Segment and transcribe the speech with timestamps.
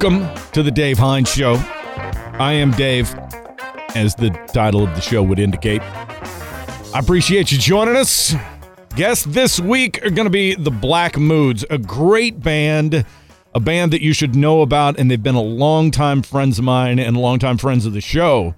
[0.00, 1.56] Welcome to the Dave Hines Show.
[1.56, 3.12] I am Dave,
[3.96, 5.82] as the title of the show would indicate.
[5.82, 8.32] I appreciate you joining us.
[8.94, 13.04] Guests this week are going to be the Black Moods, a great band,
[13.56, 17.00] a band that you should know about, and they've been a longtime friends of mine
[17.00, 18.54] and longtime friends of the show.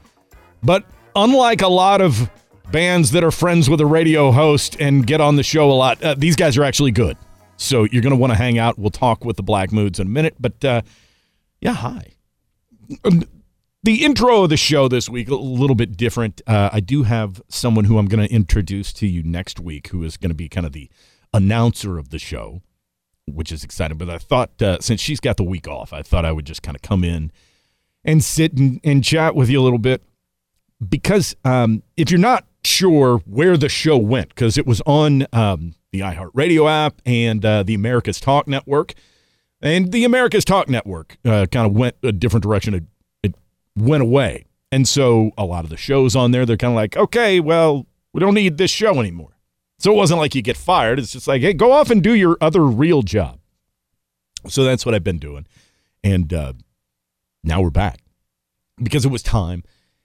[0.62, 0.84] But
[1.16, 2.30] unlike a lot of
[2.70, 6.02] bands that are friends with a radio host and get on the show a lot,
[6.02, 7.16] uh, these guys are actually good.
[7.56, 8.78] So you're going to want to hang out.
[8.78, 10.34] We'll talk with the Black Moods in a minute.
[10.38, 10.82] But uh,
[11.60, 12.14] yeah, hi.
[13.04, 13.24] Um,
[13.82, 16.42] the intro of the show this week a little bit different.
[16.46, 20.02] Uh, I do have someone who I'm going to introduce to you next week, who
[20.02, 20.90] is going to be kind of the
[21.32, 22.62] announcer of the show,
[23.26, 23.96] which is exciting.
[23.96, 26.62] But I thought uh, since she's got the week off, I thought I would just
[26.62, 27.32] kind of come in
[28.04, 30.02] and sit and, and chat with you a little bit
[30.86, 35.74] because um, if you're not sure where the show went, because it was on um,
[35.92, 38.94] the iHeartRadio app and uh, the America's Talk Network.
[39.62, 42.74] And the America's Talk Network uh, kind of went a different direction.
[42.74, 42.84] It,
[43.22, 43.34] it
[43.76, 44.46] went away.
[44.72, 47.86] And so a lot of the shows on there, they're kind of like, okay, well,
[48.12, 49.36] we don't need this show anymore.
[49.78, 50.98] So it wasn't like you get fired.
[50.98, 53.38] It's just like, hey, go off and do your other real job.
[54.48, 55.46] So that's what I've been doing.
[56.04, 56.52] And uh,
[57.42, 58.00] now we're back
[58.82, 59.62] because it was time.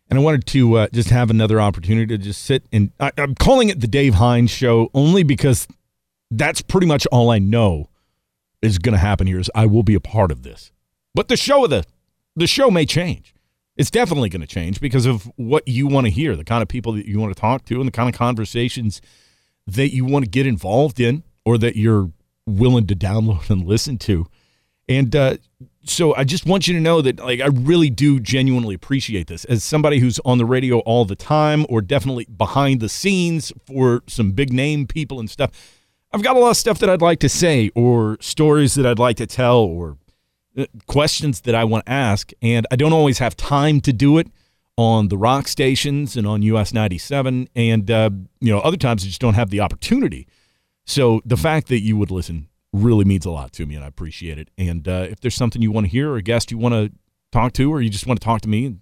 [0.09, 3.35] And I wanted to uh, just have another opportunity to just sit and I, I'm
[3.35, 5.67] calling it the Dave Hines show only because
[6.29, 7.89] that's pretty much all I know
[8.65, 10.71] is going to happen here is I will be a part of this.
[11.13, 11.85] But the show of the
[12.35, 13.33] the show may change.
[13.77, 16.67] It's definitely going to change because of what you want to hear, the kind of
[16.67, 19.01] people that you want to talk to, and the kind of conversations
[19.67, 22.11] that you want to get involved in, or that you're
[22.45, 24.27] willing to download and listen to.
[24.87, 25.37] And uh,
[25.83, 29.45] so I just want you to know that like I really do genuinely appreciate this
[29.45, 34.03] as somebody who's on the radio all the time or definitely behind the scenes for
[34.07, 35.74] some big name people and stuff.
[36.15, 38.99] I've got a lot of stuff that I'd like to say or stories that I'd
[38.99, 39.97] like to tell or
[40.57, 44.17] uh, questions that I want to ask and I don't always have time to do
[44.17, 44.29] it
[44.77, 49.07] on the rock stations and on US 97 and uh, you know other times I
[49.07, 50.25] just don't have the opportunity.
[50.85, 53.87] So the fact that you would listen really means a lot to me, and I
[53.87, 54.49] appreciate it.
[54.57, 56.97] And uh, if there's something you want to hear or a guest you want to
[57.33, 58.79] talk to, or you just want to talk to me and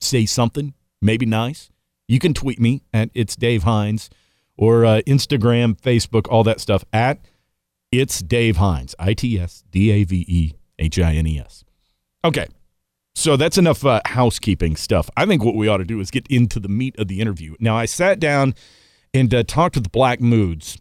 [0.00, 1.70] say something, maybe nice,
[2.08, 4.10] you can tweet me at it's Dave Hines
[4.56, 7.20] or uh, Instagram, Facebook, all that stuff at
[8.00, 11.64] it's Dave Hines, I T S D A V E H I N E S.
[12.24, 12.46] Okay.
[13.14, 15.08] So that's enough uh, housekeeping stuff.
[15.16, 17.54] I think what we ought to do is get into the meat of the interview.
[17.60, 18.54] Now, I sat down
[19.12, 20.78] and uh, talked to the Black Moods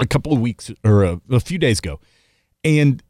[0.00, 2.00] a couple of weeks or a, a few days ago,
[2.64, 3.02] and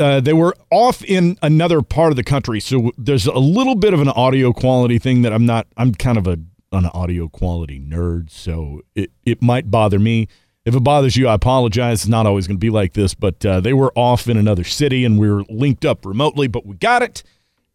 [0.00, 2.60] uh, they were off in another part of the country.
[2.60, 5.66] So there's a little bit of an audio quality thing that I'm not.
[5.76, 6.38] I'm kind of a
[6.74, 10.28] an audio quality nerd, so it it might bother me.
[10.64, 12.02] If it bothers you, I apologize.
[12.02, 14.64] It's not always going to be like this, but uh, they were off in another
[14.64, 17.22] city and we were linked up remotely, but we got it.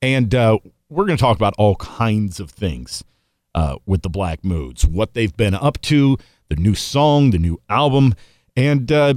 [0.01, 0.57] And uh,
[0.89, 3.03] we're going to talk about all kinds of things
[3.53, 6.17] uh, with the Black Moods, what they've been up to,
[6.49, 8.15] the new song, the new album.
[8.55, 9.13] And uh,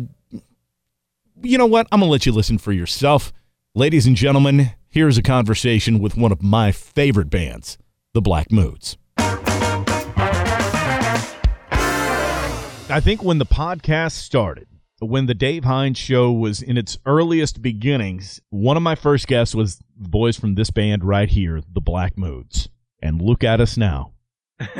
[1.42, 1.86] you know what?
[1.90, 3.32] I'm going to let you listen for yourself.
[3.74, 7.78] Ladies and gentlemen, here's a conversation with one of my favorite bands,
[8.12, 8.98] the Black Moods.
[12.88, 14.66] I think when the podcast started,
[15.00, 19.54] when the Dave Hines show was in its earliest beginnings, one of my first guests
[19.54, 22.68] was the boys from this band right here, the Black Moods.
[23.02, 24.12] And look at us now.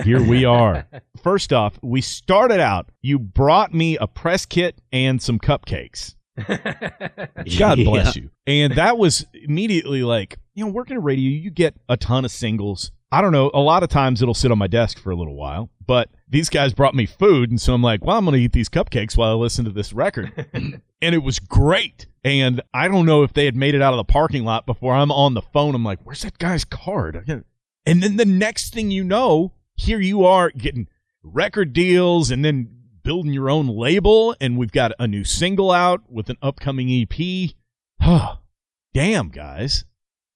[0.05, 0.87] Here we are.
[1.23, 6.15] First off, we started out, you brought me a press kit and some cupcakes.
[7.59, 8.31] God bless you.
[8.47, 12.31] And that was immediately like, you know, working at radio, you get a ton of
[12.31, 12.93] singles.
[13.13, 13.51] I don't know.
[13.53, 16.49] A lot of times it'll sit on my desk for a little while, but these
[16.49, 17.51] guys brought me food.
[17.51, 19.71] And so I'm like, well, I'm going to eat these cupcakes while I listen to
[19.71, 20.33] this record.
[20.55, 22.07] and it was great.
[22.25, 24.95] And I don't know if they had made it out of the parking lot before
[24.95, 25.75] I'm on the phone.
[25.75, 27.45] I'm like, where's that guy's card?
[27.85, 30.89] And then the next thing you know, here you are getting
[31.23, 32.71] record deals and then
[33.03, 34.35] building your own label.
[34.41, 37.51] And we've got a new single out with an upcoming EP.
[38.01, 38.37] Huh.
[38.95, 39.85] Damn, guys.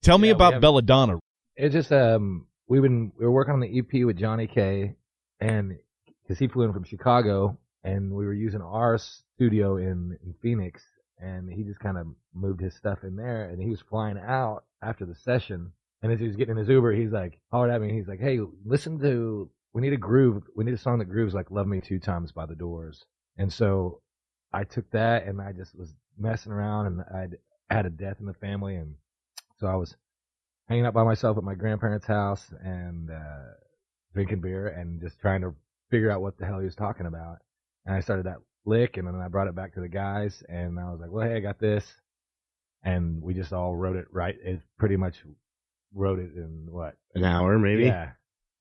[0.03, 1.19] Tell me Yeah, we about Belladonna.
[1.57, 4.95] It's just um we've been we were working on the EP with Johnny K,
[5.41, 5.77] and
[6.23, 10.83] because he flew in from Chicago, and we were using our studio in in Phoenix,
[11.19, 14.65] and he just kind of moved his stuff in there, and he was flying out
[14.83, 15.73] after the session,
[16.03, 18.21] and as he was getting in his Uber, he's like hollered at me, he's like,
[18.21, 21.67] hey, listen to we need a groove, we need a song that grooves like "Love
[21.67, 23.05] Me Two Times" by The Doors,
[23.37, 24.01] and so
[24.53, 27.37] I took that and I just was messing around, and I'd
[27.71, 28.95] had a death in the family, and
[29.59, 29.97] so I was
[30.69, 33.53] hanging out by myself at my grandparents' house and uh,
[34.15, 35.55] drinking beer and just trying to
[35.91, 37.39] figure out what the hell he was talking about.
[37.85, 40.79] And I started that lick, and then I brought it back to the guys, and
[40.81, 41.85] I was like, "Well, hey, I got this,"
[42.83, 44.37] and we just all wrote it right.
[44.43, 45.17] It pretty much
[45.95, 47.85] wrote it in what An hour, maybe.
[47.85, 48.11] Yeah,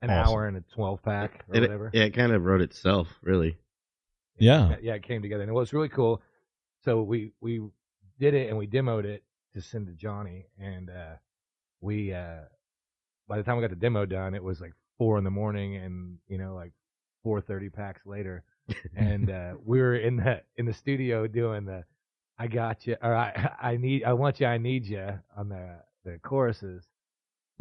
[0.03, 0.33] an Awesome.
[0.33, 1.89] hour and a twelve pack or It, whatever.
[1.93, 3.57] yeah, it kind of wrote itself, really.
[4.37, 4.75] Yeah.
[4.81, 6.21] yeah, it came together, and it was really cool.
[6.83, 7.61] So we we
[8.19, 9.23] did it and we demoed it
[9.55, 11.15] to send to Johnny, and uh,
[11.85, 12.41] we uh,
[13.27, 15.75] by the time we got the demo done, it was like four in the morning,
[15.77, 16.73] and you know like
[17.23, 18.43] four thirty packs later,
[18.95, 21.83] and uh, we were in the in the studio doing the
[22.37, 25.77] I got you or I I need I want you I need you on the
[26.03, 26.83] the choruses,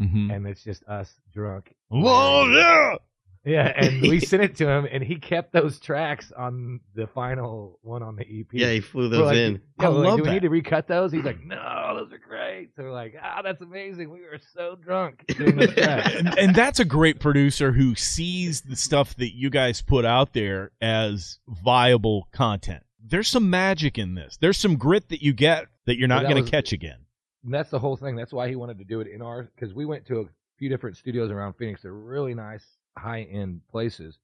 [0.00, 0.30] Mm-hmm.
[0.32, 2.96] and it's just us drunk Oh yeah.
[3.44, 7.78] Yeah, and we sent it to him, and he kept those tracks on the final
[7.82, 8.46] one on the EP.
[8.52, 9.60] Yeah, he flew those like, in.
[9.78, 10.34] I Yeah, we're like, love do we that.
[10.34, 11.12] need to recut those?
[11.12, 12.70] He's like, no, those are great.
[12.76, 14.10] So we're like, ah, that's amazing.
[14.10, 18.76] We were so drunk doing those and, and that's a great producer who sees the
[18.76, 22.82] stuff that you guys put out there as viable content.
[23.06, 24.38] There's some magic in this.
[24.40, 26.98] There's some grit that you get that you're not that going to was- catch again.
[27.44, 28.16] And that's the whole thing.
[28.16, 30.24] That's why he wanted to do it in our because we went to a
[30.58, 31.82] few different studios around Phoenix.
[31.82, 32.64] They're really nice,
[32.96, 34.18] high end places,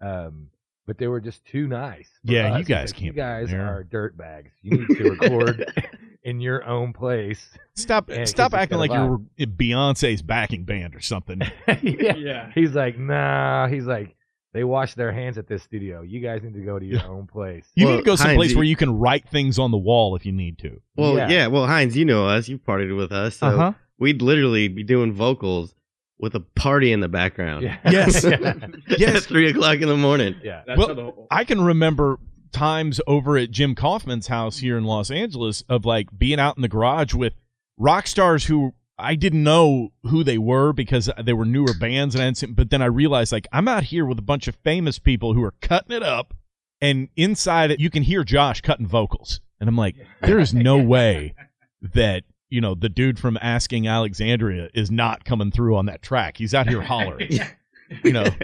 [0.00, 0.48] um,
[0.86, 2.08] but they were just too nice.
[2.24, 2.58] Yeah, us.
[2.58, 4.50] you guys like, can't You guys there." are dirt bags.
[4.62, 5.72] You need to record
[6.24, 7.40] in your own place.
[7.76, 11.40] Stop Yeah, 'cause stop acting got a like you're Beyonce's backing band or something.
[11.82, 12.50] yeah.
[12.54, 13.68] He's like, nah.
[13.68, 14.14] He's like,
[14.52, 16.02] they wash their hands at this studio.
[16.02, 17.64] You guys need to go to your own place.
[17.74, 19.78] You Well, need to go Heinz, someplace you- where you can write things on the
[19.78, 20.80] wall if you need to.
[20.96, 21.28] Well, Yeah.
[21.30, 21.46] yeah.
[21.46, 22.48] Well, Heinz, you know us.
[22.48, 23.36] You've partied with us.
[23.36, 23.72] So Uh-huh.
[23.98, 25.74] we'd literally be doing vocals
[26.18, 27.64] with a party in the background.
[27.64, 27.78] Yeah.
[27.90, 28.24] Yes.
[28.98, 29.16] Yes.
[29.16, 30.36] At three o'clock in the morning.
[30.42, 30.62] Yeah.
[30.66, 32.18] That's Well, how the I can remember
[32.52, 36.62] times over at Jim Kaufman's house here in Los Angeles of like being out in
[36.62, 37.32] the garage with
[37.78, 42.22] rock stars who I didn't know who they were because they were newer bands and
[42.22, 44.98] I seen, but then I realized like I'm out here with a bunch of famous
[44.98, 46.34] people who are cutting it up
[46.80, 50.76] and inside it you can hear Josh cutting vocals and I'm like there is no
[50.76, 51.34] way
[51.94, 56.36] that you know the dude from Asking Alexandria is not coming through on that track.
[56.36, 57.40] He's out here hollering.
[58.04, 58.26] you know.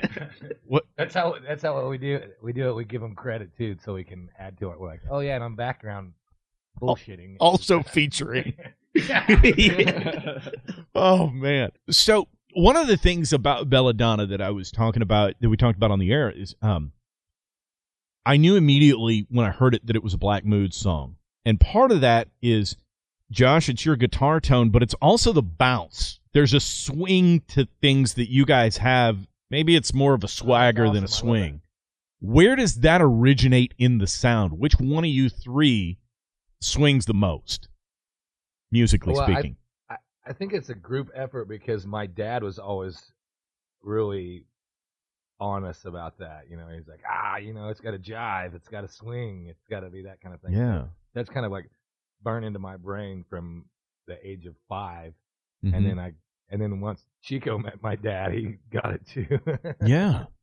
[0.65, 2.21] What That's how that's how we do.
[2.43, 2.75] We do it.
[2.75, 4.79] We give them credit too, so we can add to it.
[4.79, 6.13] We're like, oh yeah, and I'm background
[6.79, 7.37] bullshitting.
[7.41, 8.53] also featuring
[10.95, 11.71] oh man.
[11.91, 15.77] So one of the things about Belladonna that I was talking about that we talked
[15.77, 16.93] about on the air is um
[18.27, 21.17] I knew immediately when I heard it that it was a Black Mood song.
[21.45, 22.77] And part of that is
[23.31, 26.21] Josh, it's your guitar tone, but it's also the bounce.
[26.33, 29.19] There's a swing to things that you guys have.
[29.51, 31.29] Maybe it's more of a swagger than a awesome.
[31.29, 31.61] I love swing.
[32.21, 34.59] Where does that originate in the sound?
[34.59, 35.99] Which one of you three
[36.61, 37.69] swings the most,
[38.71, 39.57] musically Well, I- speaking?
[40.27, 43.13] I think it's a group effort because my dad was always
[43.83, 44.45] really
[45.41, 46.45] honest about that.
[46.51, 49.47] You know, he's like, ah, you know, it's got to jive, it's got to swing,
[49.49, 50.53] it's got to be that kind of thing.
[50.53, 50.85] yeah.
[51.15, 51.71] that's kind of like
[52.23, 53.65] burned into my brain from
[54.07, 55.13] the age of 5
[55.65, 55.75] Mhm.
[55.77, 56.13] and then I
[56.51, 59.39] and then once Chico met my dad, he got it too.
[59.85, 60.25] yeah.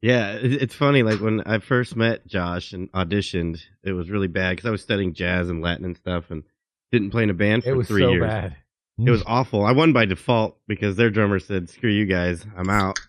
[0.00, 1.02] Yeah, it's funny.
[1.02, 4.80] Like when I first met Josh and auditioned, it was really bad because I was
[4.80, 6.44] studying jazz and Latin and stuff, and
[6.92, 8.22] didn't play in a band for it was three so years.
[8.24, 8.56] bad.
[9.04, 9.64] It was awful.
[9.64, 13.00] I won by default because their drummer said, "Screw you guys, I'm out."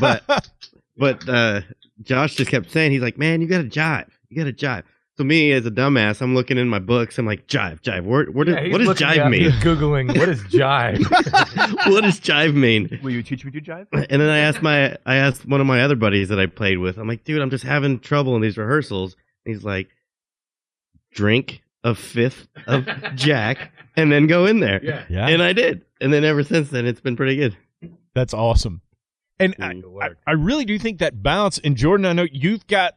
[0.00, 0.24] But-
[0.98, 1.60] But uh,
[2.02, 4.08] Josh just kept saying, "He's like, man, you got to jive.
[4.28, 4.82] You got to jive."
[5.18, 7.18] So me, as a dumbass, I'm looking in my books.
[7.18, 8.04] I'm like, jive, jive.
[8.04, 9.50] Where, where Yeah, does, he's what does jive up, mean?
[9.50, 10.98] He's googling what is jive.
[11.90, 13.00] what does jive mean?
[13.02, 13.86] Will you teach me to jive?
[13.92, 16.78] And then I asked my, I asked one of my other buddies that I played
[16.78, 16.98] with.
[16.98, 19.16] I'm like, dude, I'm just having trouble in these rehearsals.
[19.46, 19.88] And he's like,
[21.12, 24.84] drink a fifth of Jack and then go in there.
[24.84, 25.04] yeah.
[25.08, 25.28] yeah.
[25.28, 25.86] And I did.
[25.98, 27.56] And then ever since then, it's been pretty good.
[28.14, 28.82] That's awesome.
[29.40, 29.82] And I.
[30.02, 30.10] I.
[30.26, 32.96] I really do think that bounce and Jordan, I know you've got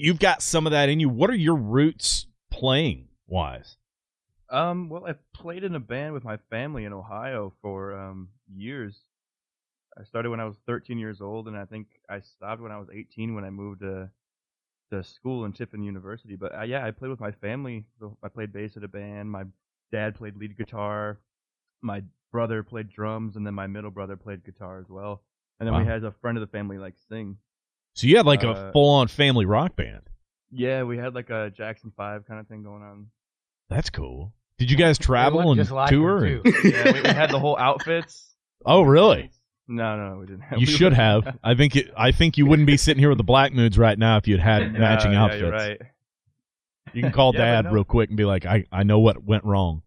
[0.00, 1.08] you've got some of that in you.
[1.08, 3.76] What are your roots playing wise?
[4.48, 8.98] Um, well, I played in a band with my family in Ohio for um, years.
[9.98, 12.78] I started when I was 13 years old, and I think I stopped when I
[12.78, 14.10] was 18 when I moved to
[14.90, 16.34] to school in Tiffin University.
[16.34, 17.84] But uh, yeah, I played with my family.
[18.24, 19.30] I played bass at a band.
[19.30, 19.44] My
[19.92, 21.20] dad played lead guitar.
[21.80, 22.02] My
[22.32, 25.22] brother played drums, and then my middle brother played guitar as well.
[25.60, 27.36] And then we had a friend of the family like sing.
[27.94, 30.02] So you had like a Uh, full on family rock band.
[30.52, 33.06] Yeah, we had like a Jackson Five kind of thing going on.
[33.68, 34.32] That's cool.
[34.58, 36.24] Did you guys travel looked and just like tour?
[36.24, 38.34] and- Yeah, we, we had the whole outfits.
[38.66, 39.30] Oh, really?
[39.68, 40.40] No, no, we didn't.
[40.42, 40.58] Have.
[40.58, 41.38] You we should were- have.
[41.44, 43.98] I think it, I think you wouldn't be sitting here with the Black Moods right
[43.98, 45.40] now if you'd had matching yeah, outfits.
[45.42, 45.80] You're right.
[46.92, 47.70] You can call Yeah, Dad no.
[47.72, 49.82] real quick and be like, "I I know what went wrong."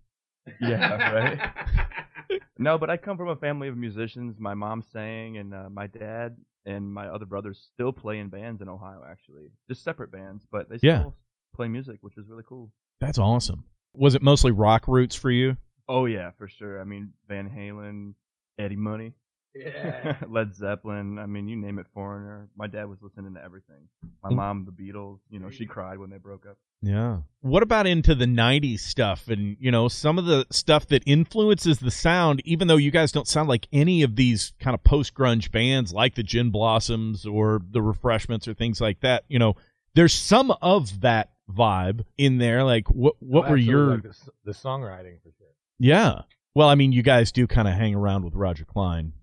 [0.61, 2.39] Yeah, right.
[2.57, 4.39] No, but I come from a family of musicians.
[4.39, 8.61] My mom sang, and uh, my dad and my other brothers still play in bands
[8.61, 9.03] in Ohio.
[9.09, 11.09] Actually, just separate bands, but they still Yeah.
[11.55, 12.71] play music, which is really cool.
[12.99, 13.65] That's awesome.
[13.93, 15.57] Was it mostly rock roots for you?
[15.87, 16.79] Oh yeah, for sure.
[16.81, 18.13] I mean, Van Halen,
[18.57, 19.13] Eddie Money,
[20.27, 21.19] Led Zeppelin.
[21.19, 22.49] I mean, you name it, Foreigner.
[22.55, 23.87] My dad was listening to everything.
[24.23, 25.19] My mom, the Beatles.
[25.29, 26.57] You know, she cried when they broke up.
[26.83, 27.19] Yeah.
[27.39, 31.79] What about into the 90s stuff and, you know, some of the stuff that influences
[31.79, 35.13] the sound, even though you guys don't sound like any of these kind of post
[35.13, 39.55] grunge bands like the Gin Blossoms or the Refreshments or things like that, you know,
[39.95, 42.63] there's some of that vibe in there.
[42.63, 43.91] Like, what, what oh, were your.
[43.91, 45.47] like the, the songwriting for sure?
[45.79, 46.21] Yeah.
[46.53, 49.13] Well, I mean, you guys do kind of hang around with Roger Clyne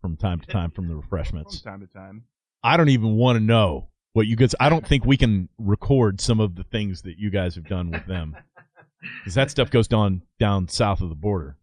[0.00, 1.60] from time to time from the From Refreshments.
[1.60, 2.24] time to time.
[2.62, 4.54] I don't even want to know what you guys.
[4.60, 7.90] I don't think we can record some of the things that you guys have done
[7.90, 8.36] with them
[9.18, 11.56] because that stuff goes down down south of the border.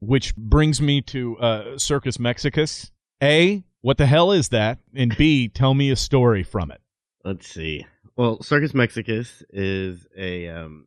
[0.00, 2.92] Which brings me to uh, Circus Mexicus.
[3.22, 4.78] A, what the hell is that?
[4.94, 6.80] And B, tell me a story from it.
[7.24, 7.86] Let's see.
[8.16, 10.86] Well, Circus Mexicus is a um,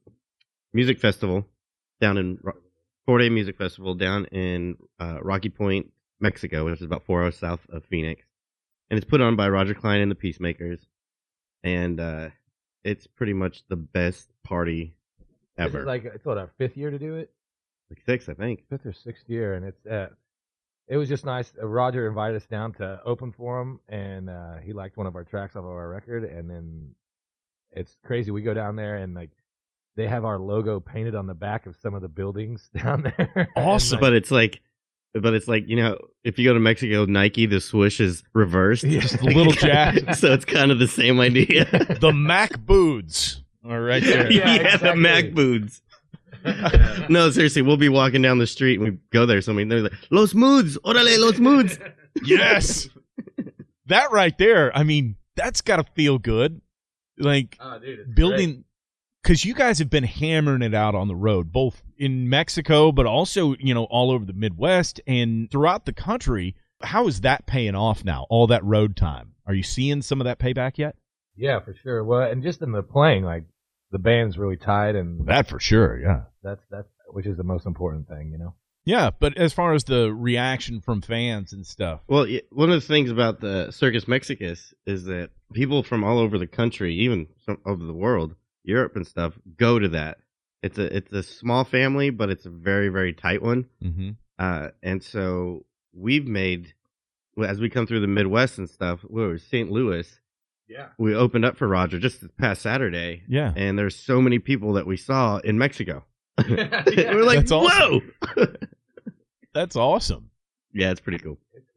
[0.74, 1.46] music festival
[2.00, 2.40] down in
[3.06, 7.38] four day music festival down in uh, Rocky Point, Mexico, which is about four hours
[7.38, 8.24] south of Phoenix,
[8.90, 10.80] and it's put on by Roger Clyne and the Peacemakers,
[11.64, 12.30] and uh,
[12.84, 14.96] it's pretty much the best party
[15.58, 15.80] This ever.
[15.82, 17.32] is like it's what our fifth year to do it,
[17.90, 18.64] like six, I think.
[18.70, 20.08] fifth or sixth year, and it's uh,
[20.88, 21.52] it was just nice.
[21.62, 25.16] Uh, Roger invited us down to open for him, and uh, he liked one of
[25.16, 26.96] our tracks off of our record, and then
[27.72, 28.32] it's crazy.
[28.32, 29.30] We go down there and like
[29.96, 33.50] they have our logo painted on the back of some of the buildings down there.
[33.56, 33.98] And, Awesome.
[33.98, 34.62] like, But it's like,
[35.14, 38.84] but it's like you know, if you go to Mexico, Nike, the swoosh is reversed.
[38.84, 39.02] Yeah.
[39.02, 40.14] Just a little jack.
[40.16, 41.66] so it's kind of the same idea.
[42.00, 44.32] The Mac Boots are right there.
[44.32, 44.96] Yeah, yeah, the.
[44.96, 45.82] Mac boots.
[47.10, 49.42] no, seriously, we'll be walking down the street and we go there.
[49.42, 51.78] so I mean, they're like, "Los moods, orale, los moods."
[52.24, 52.88] Yes.
[53.88, 54.76] that right there.
[54.78, 56.62] I mean, that's got to feel good.
[57.18, 58.64] Like Oh, dude, it's building
[59.24, 63.06] because you guys have been hammering it out on the road both in mexico but
[63.06, 66.56] also you know all over the midwest and throughout the country.
[66.82, 69.34] How is that paying off now all that road time?
[69.46, 70.96] Are you seeing some of that payback yet?
[71.36, 72.04] Yeah, for sure.
[72.06, 73.44] Well, and just in the playing, like
[73.92, 76.22] the band's really tight, and that for sure yeah.
[76.44, 78.54] That's that's which is the most important thing, you know.
[78.86, 82.02] yeah but as far as the reaction from fans and stuff.
[82.08, 86.38] Well, one of the things about the Circus Mexicus is that people from all over
[86.38, 90.18] the country, even from over the world, Europe and stuff, go to that.
[90.62, 93.66] It's a it's a small family, but it's a very very tight one.
[93.84, 94.12] mm-hmm.
[94.38, 96.74] Uh, and so we've made
[97.44, 99.02] as we come through the Midwest and stuff.
[99.02, 99.70] Where was St.
[99.72, 100.08] Louis?
[100.68, 100.88] Yeah.
[100.98, 104.74] We opened up for Roger just this past Saturday, yeah and there's so many people
[104.74, 106.06] that we saw in Mexico.
[106.48, 108.14] We're like, That's awesome.
[108.36, 108.46] whoa!
[109.54, 110.30] that's awesome
[110.74, 111.38] yeah, it's pretty cool.
[111.54, 111.69] It's.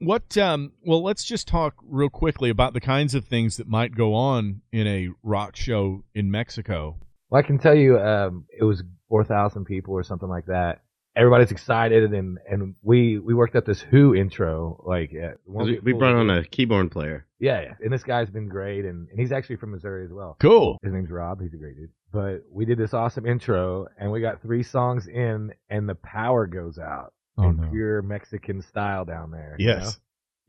[0.00, 3.94] What um well let's just talk real quickly about the kinds of things that might
[3.94, 6.96] go on in a rock show in mexico
[7.30, 10.82] Well, I can tell you, um, it was four thousand people or something like that.
[11.16, 14.82] Everybody's excited, and and we we worked up this Who intro.
[14.86, 17.26] Like uh, one We, we brought on a keyboard player.
[17.40, 20.36] yeah, yeah, and this guy's been great, and and he's actually from Missouri as well.
[20.38, 21.42] cool His name's Rob.
[21.42, 21.90] He's a great dude.
[22.12, 26.46] But we did this awesome intro, and we got three songs in, and the power
[26.46, 27.68] goes out Oh, no.
[27.70, 29.56] pure Mexican style down there.
[29.58, 29.74] you know?
[29.76, 29.98] yes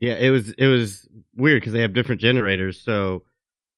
[0.00, 2.80] Yeah, it was it was weird because they have different generators.
[2.80, 3.22] So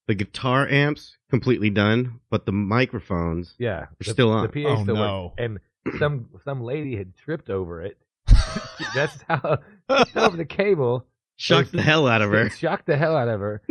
[0.08, 4.50] the guitar amps completely done, but the microphones Yeah, They're still on.
[4.52, 5.22] The PA Oh, still no.
[5.24, 5.34] works.
[5.38, 5.58] and
[5.98, 7.98] some some lady had tripped over it.
[8.94, 9.58] That's how
[9.90, 11.06] tripped over the cable.
[11.36, 12.50] shocked the hell out of her.
[12.50, 13.62] Shocked the hell out of her.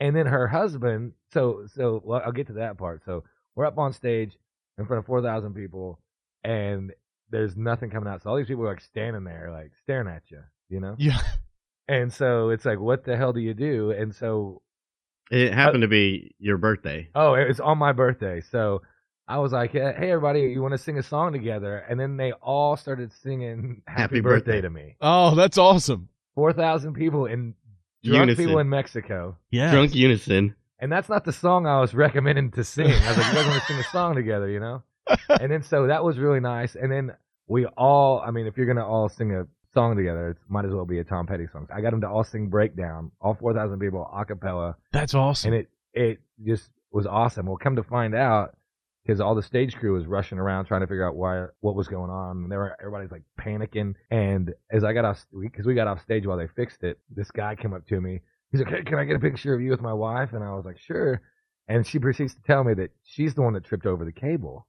[0.00, 1.12] and then her husband.
[1.32, 3.02] So so well, I'll get to that part.
[3.04, 4.36] So we're up on stage
[4.78, 6.00] in front of four thousand people,
[6.42, 6.92] and
[7.30, 8.22] there's nothing coming out.
[8.22, 10.94] So all these people are like standing there, like staring at you, you know.
[10.98, 11.20] yeah
[11.88, 13.90] And so it's like, what the hell do you do?
[13.92, 14.62] And so
[15.30, 17.08] It happened to be your birthday.
[17.14, 18.40] Oh, it was on my birthday.
[18.40, 18.82] So
[19.28, 22.32] I was like, "Hey, everybody, you want to sing a song together?" And then they
[22.32, 24.52] all started singing "Happy, Happy birthday.
[24.54, 24.60] Birthday.
[24.62, 27.54] to me." oh that's awesome Four thousand people in
[28.02, 28.44] drunk Unison.
[28.44, 30.56] people in Mexico, yeah Drunk unison.
[30.80, 32.90] and that's not the song I was recommending to sing.
[32.90, 34.82] I was like, "You guys want to sing a song together?" You know.
[35.40, 36.74] and then so that was really nice.
[36.74, 37.12] And then
[37.46, 40.72] we all, I mean, if you're gonna all sing a song together, it might as
[40.72, 41.68] well be a Tom Petty song.
[41.74, 44.76] I got them to all sing "Breakdown," all four thousand people a cappella.
[44.92, 47.46] that's awesome and it it just was awesome.
[47.46, 48.56] Well, come to find out,
[49.04, 51.88] because all the stage crew was rushing around trying to figure out why what was
[51.88, 53.94] going on, and they were everybody's like panicking.
[54.10, 57.30] And as I got off, because we got off stage while they fixed it, this
[57.30, 58.20] guy came up to me.
[58.52, 60.52] He's like, "Hey, can I get a picture of you with my wife?" And I
[60.54, 61.20] was like, "Sure."
[61.68, 64.66] And she proceeds to tell me that she's the one that tripped over the cable.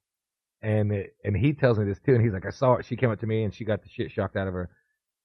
[0.61, 2.85] And it, and he tells me this too, and he's like, I saw it.
[2.85, 4.69] She came up to me and she got the shit shocked out of her,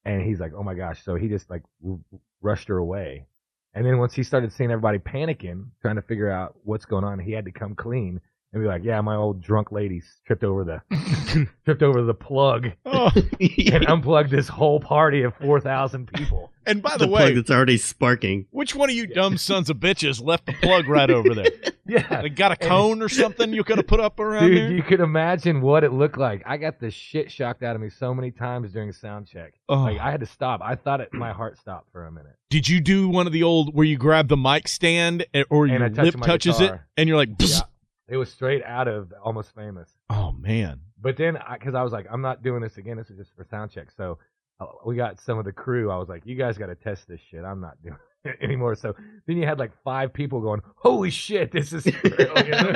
[0.05, 1.03] and he's like, oh my gosh.
[1.03, 1.99] So he just like r-
[2.41, 3.27] rushed her away,
[3.73, 7.19] and then once he started seeing everybody panicking, trying to figure out what's going on,
[7.19, 8.21] he had to come clean
[8.53, 10.81] and be like, yeah, my old drunk lady tripped over the
[11.65, 16.51] tripped over the plug Oh, and unplugged this whole party of four thousand people.
[16.65, 18.45] and by the the, plug way, that's already sparking.
[18.51, 21.51] which one of you dumb sons of bitches left the plug right over there?
[21.89, 24.71] Yeah, They got a cone or something you could have put up around Dude, there?
[24.73, 26.43] you could imagine what it looked like.
[26.45, 29.53] I got the shit shocked out of me so many times during sound check.
[29.69, 29.83] Oh.
[29.83, 30.59] Like I had to stop.
[30.61, 32.35] I thought it, my heart stopped for a minute.
[32.49, 35.63] Did you do one of the old where you grab the mic stand eh, or
[35.65, 37.63] And your I touch lip my touches it and you're like, Yeah, "Bzz."
[38.07, 39.89] It was straight out of Almost Famous.
[40.09, 40.79] oh man.
[40.99, 42.97] But then, because I, was like, I'm not doing this again.
[42.97, 43.91] This is just for sound check.
[43.95, 44.17] So
[44.59, 45.91] uh, we got some of the crew.
[45.91, 47.43] I was like, you guys got to test this shit.
[47.45, 48.73] I'm not doing it anymore.
[48.75, 48.95] So
[49.27, 51.85] then you had like five people going, holy shit, this is.
[51.85, 52.71] real," you know?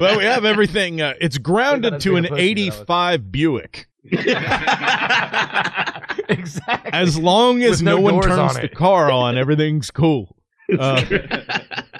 [0.00, 1.00] Well, we have everything.
[1.02, 3.86] Uh, it's grounded to an take a pussy, that was- 85 Buick.
[6.28, 6.92] exactly.
[6.92, 10.36] As long as no, no one turns on the car on, everything's cool.
[10.78, 11.02] Uh,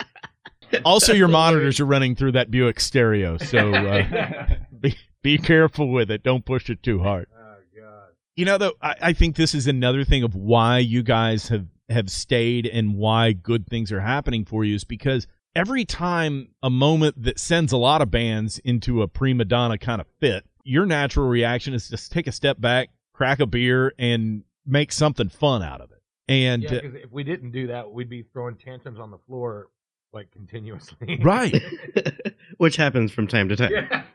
[0.84, 4.46] also, your monitors are running through that Buick stereo, so uh,
[4.80, 6.22] be, be careful with it.
[6.22, 7.26] Don't push it too hard.
[7.36, 8.08] oh god.
[8.36, 11.66] You know, though, I, I think this is another thing of why you guys have
[11.90, 16.70] have stayed and why good things are happening for you is because every time a
[16.70, 20.86] moment that sends a lot of bands into a prima donna kind of fit, your
[20.86, 25.62] natural reaction is just take a step back, crack a beer, and make something fun
[25.62, 26.00] out of it.
[26.26, 29.68] And Yeah, because if we didn't do that, we'd be throwing tantrums on the floor
[30.14, 31.18] like continuously.
[31.22, 31.60] right.
[32.58, 33.72] Which happens from time to time.
[33.72, 34.02] Yeah.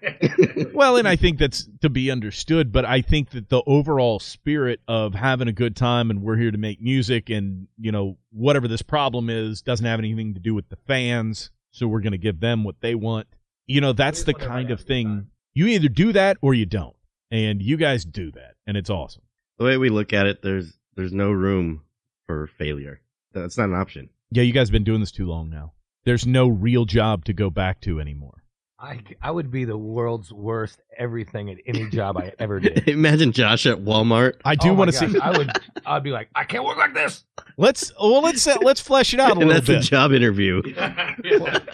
[0.73, 4.79] Well, and I think that's to be understood, but I think that the overall spirit
[4.87, 8.67] of having a good time and we're here to make music and, you know, whatever
[8.67, 12.17] this problem is doesn't have anything to do with the fans, so we're going to
[12.17, 13.27] give them what they want.
[13.67, 15.31] You know, that's the kind of have a good thing time.
[15.53, 16.95] you either do that or you don't.
[17.31, 19.21] And you guys do that, and it's awesome.
[19.59, 21.83] The way we look at it, there's there's no room
[22.25, 23.01] for failure.
[23.33, 24.09] That's not an option.
[24.31, 25.73] Yeah, you guys have been doing this too long now.
[26.05, 28.35] There's no real job to go back to anymore.
[28.81, 32.87] I, I would be the world's worst everything at any job I ever did.
[32.87, 34.35] Imagine Josh at Walmart.
[34.45, 35.19] I do Oh want to see.
[35.19, 35.51] I would.
[35.85, 37.25] I'd be like, I can't work like this.
[37.57, 39.79] Let's well, let's uh, let's flesh it out a and little that's bit.
[39.85, 40.61] a job interview.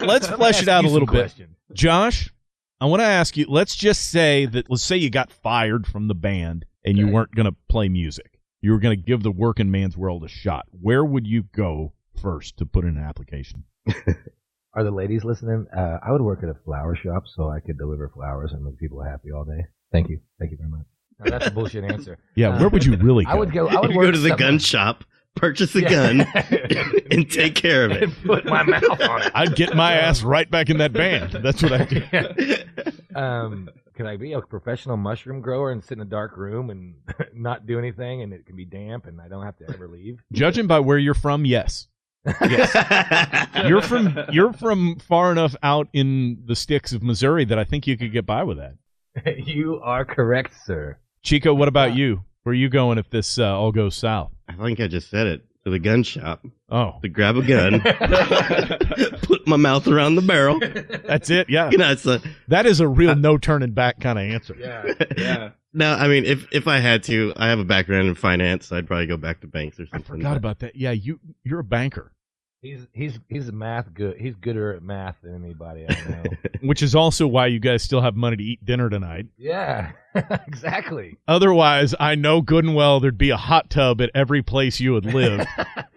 [0.00, 1.12] Let me flesh it out a little bit.
[1.20, 1.56] questions.
[1.72, 2.32] Josh,
[2.80, 3.46] I want to ask you.
[3.48, 4.68] Let's just say that.
[4.68, 8.40] Let's say you got fired from the band and you weren't going to play music.
[8.62, 10.66] You were going to give the working man's world a shot.
[10.72, 13.62] Where would you go first to put in an application?
[14.74, 15.66] Are the ladies listening?
[15.74, 18.78] Uh, I would work at a flower shop so I could deliver flowers and make
[18.78, 19.66] people happy all day.
[19.92, 20.20] Thank you.
[20.38, 20.86] Thank you very much.
[21.18, 22.18] No, that's a bullshit answer.
[22.34, 23.30] Yeah, Uh, where would you really go?
[23.30, 23.68] I would go.
[23.68, 25.88] I would you work go to the somewhere- gun shop, purchase a Yeah.
[25.88, 26.20] gun,
[27.10, 28.02] and take care of it.
[28.02, 29.32] and put my mouth on it.
[29.34, 31.32] I'd get my ass right back in that band.
[31.32, 32.56] That's what I do.
[33.18, 36.96] um, can I be a professional mushroom grower and sit in a dark room and
[37.32, 40.20] not do anything, and it can be damp, and I don't have to ever leave?
[40.32, 41.86] Judging by where you're from, yes.
[43.66, 47.86] You're from you're from far enough out in the sticks of Missouri that I think
[47.86, 48.74] you could get by with that.
[49.46, 50.98] you are correct, sir.
[51.22, 52.24] Chico, what about you?
[52.42, 54.30] Where are you going if this uh, all goes south?
[54.48, 55.42] I think I just said it.
[55.64, 57.80] To the gun shop Oh, to grab a gun,
[59.22, 60.60] put my mouth around the barrel.
[60.60, 61.50] that's it.
[61.50, 64.54] Yeah, You know, it's a that is a real no turning back kind of answer.
[64.56, 64.84] yeah.
[65.18, 65.50] yeah.
[65.72, 65.92] no.
[65.92, 68.66] I mean, if if I had to, I have a background in finance.
[68.66, 69.94] So I'd probably go back to banks or something.
[69.94, 70.20] I something.
[70.20, 70.76] forgot about that.
[70.76, 72.12] Yeah, you you're a banker,
[72.66, 74.16] He's he's he's math good.
[74.18, 76.24] He's gooder at math than anybody I know.
[76.62, 79.26] which is also why you guys still have money to eat dinner tonight.
[79.38, 79.92] yeah,
[80.48, 81.16] exactly.
[81.28, 84.94] Otherwise, I know good and well there'd be a hot tub at every place you
[84.96, 85.46] had lived.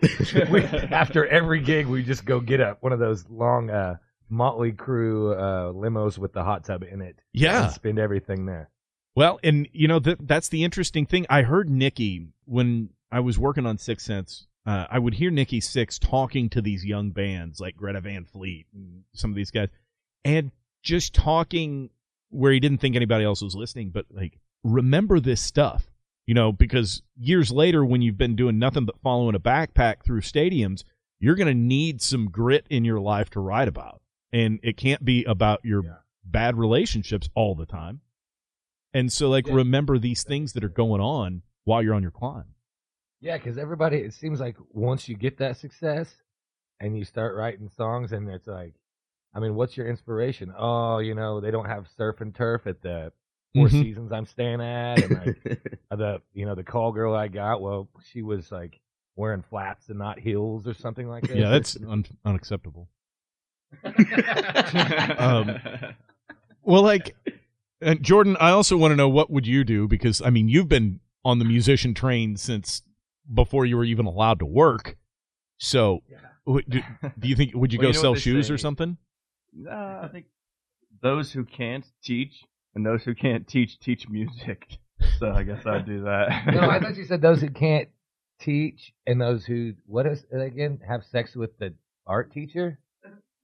[0.52, 3.96] we, after every gig, we just go get up one of those long uh,
[4.32, 7.16] Mötley Crüe uh, limos with the hot tub in it.
[7.34, 7.64] Yeah.
[7.64, 8.70] and spend everything there.
[9.16, 11.26] Well, and you know that that's the interesting thing.
[11.32, 14.46] I heard Nikki when I was working on Sixx Sense.
[14.70, 18.68] Uh, I would hear Nikki Sixx talking to these young bands like Greta Van Fleet
[18.72, 19.70] and some of these guys,
[20.24, 20.52] and
[20.84, 21.90] just talking
[22.30, 25.90] where he didn't think anybody else was listening, but like remember this stuff,
[26.28, 30.22] you know, because years later when you've been doing nothing but following a backpack through
[30.22, 30.84] stadiums,
[31.20, 35.24] you're gonna need some grit in your life to write about, and it can't be
[35.24, 35.96] about your Yeah.
[36.24, 38.02] bad relationships all the time.
[38.94, 39.56] And so, like, Yeah.
[39.56, 42.54] remember these things that are going on while you're on your climb.
[43.22, 46.14] Yeah, because everybody, it seems like once you get that success
[46.80, 48.74] and you start writing songs, and it's like,
[49.36, 50.54] I mean, what's your inspiration?
[50.58, 53.12] Oh, you know, they don't have surf and turf at the
[53.56, 53.82] 4 Mhm.
[53.82, 55.36] seasons I'm staying at, and like
[55.92, 58.80] uh, the you know the call girl I got, well, she was like
[59.16, 61.38] wearing flats and not heels or something like that.
[61.38, 62.88] Yeah, that's un- unacceptable.
[65.18, 65.60] Um,
[66.64, 67.16] Well, like,
[67.82, 70.68] And Jordan, I also want to know what would you do because I mean you've
[70.70, 72.84] been on the musician train since
[73.34, 74.98] before you were even allowed to work.
[75.58, 76.02] So,
[76.46, 76.82] w- do,
[77.18, 78.98] do you think would you Well, go you know sell what they shoes or something?
[79.54, 80.26] Nah, I think
[81.02, 82.44] those who can't teach
[82.76, 84.78] and those who can't teach teach music.
[85.18, 86.46] So I guess I'd do that.
[86.54, 87.90] No, I thought you said those who can't
[88.40, 91.74] teach and those who what is it again have sex with the
[92.08, 92.80] art teacher.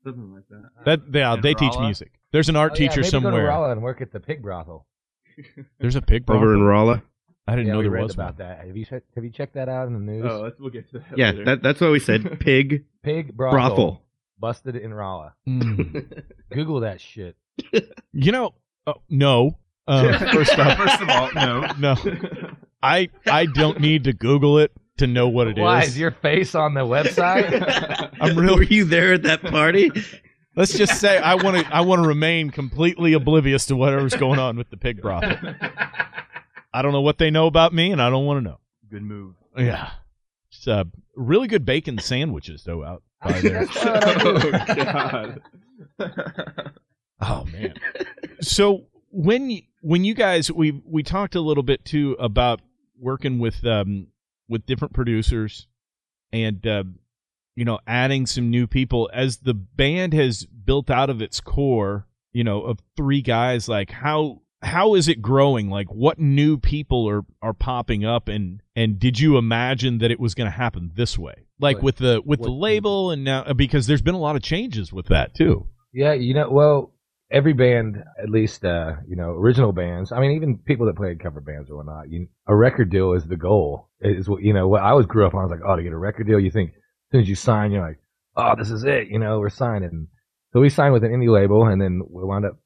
[0.04, 0.64] Something like that.
[0.80, 2.12] Uh, that yeah, In they teach music.
[2.32, 3.46] There's an art Oh, yeah, teacher maybe Go to somewhere.
[3.48, 4.86] Rolla and work at the pig brothel.
[5.80, 6.68] There's a pig Over in brothel?
[6.68, 7.04] Rolla.
[7.48, 8.48] I didn't yeah, know there was about one.
[8.48, 8.66] that.
[8.66, 10.26] Have you checked- have you checked that out in the news?
[10.28, 11.46] Oh, let's, we'll get to that Yeah, later.
[11.46, 12.40] that, that's what we said.
[12.40, 14.02] Pig pig brothel, brothel.
[14.40, 15.34] busted in Rolla.
[15.48, 16.24] Mm.
[16.52, 17.36] Google that shit.
[18.14, 18.54] You know,
[18.88, 19.58] oh, no.
[19.88, 21.68] Um, first off, First of all, no.
[21.78, 21.96] no.
[22.82, 25.62] I I don't need to Google it to know what it is.
[25.62, 28.10] Why is your face on the website?
[28.20, 28.66] I'm Were really.
[28.68, 29.92] you there at that party?
[30.56, 31.76] Let's just say I want to.
[31.76, 35.36] I want to remain completely oblivious to whatever's going on with the pig brothel.
[36.76, 38.60] I don't know what they know about me, and I don't want to know.
[38.92, 39.36] Good move.
[39.58, 39.92] Yeah,
[40.52, 40.84] it's uh,
[41.16, 43.66] really good bacon sandwiches though out by there.
[43.66, 44.52] That's what I do.
[44.54, 45.42] oh God.
[47.22, 47.76] Oh man.
[48.42, 52.60] So when you, when you guys we we talked a little bit too about
[53.00, 54.08] working with um
[54.50, 55.68] with different producers
[56.34, 56.84] and uh,
[57.56, 62.06] you know adding some new people as the band has built out of its core,
[62.34, 65.70] you know, of three guys like how how is it growing?
[65.70, 70.20] Like what new people are are popping up and and did you imagine that it
[70.20, 71.46] was going to happen this way?
[71.60, 74.42] Like What- with the with the label and now because there's been a lot of
[74.42, 75.68] changes with that too.
[75.94, 76.92] Yeah, you know, well,
[77.32, 80.12] every band, at least, uh, you know, original bands.
[80.12, 82.10] I mean, even people that played cover bands or whatnot.
[82.10, 83.90] You, a record deal is the goal.
[84.02, 84.68] Is what you know.
[84.68, 85.42] What I was grew up on.
[85.42, 87.36] I was like, oh, to get a record deal, you think as soon as you
[87.36, 88.00] sign, you're like,
[88.36, 89.08] oh, this is it.
[89.08, 90.08] You know, we're signing.
[90.52, 92.58] So we signed with an indie label, and then we wound up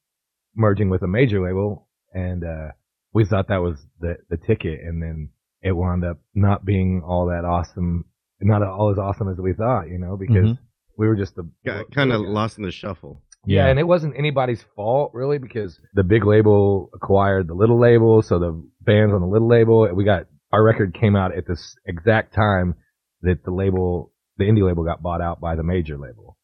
[0.56, 2.68] merging with a major label, and uh,
[3.14, 5.30] we thought that was the the ticket, and then
[5.62, 8.06] it wound up not being all that awesome,
[8.40, 9.90] not all as awesome as we thought.
[9.90, 10.50] You know, because.
[10.50, 10.58] Mhm.
[10.98, 13.24] We were just the Got kind of lost in the shuffle.
[13.46, 18.22] yeah, and it wasn't anybody's fault really because the big label acquired the little label,
[18.22, 21.78] so the bands on the little label, we got our record came out at this
[21.86, 22.76] exact time
[23.22, 26.38] that the label, the indie label, got bought out by the major label.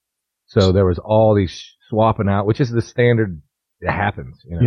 [0.46, 3.42] So there was all these swapping out, which is the standard
[3.82, 4.40] that happens.
[4.46, 4.66] You know?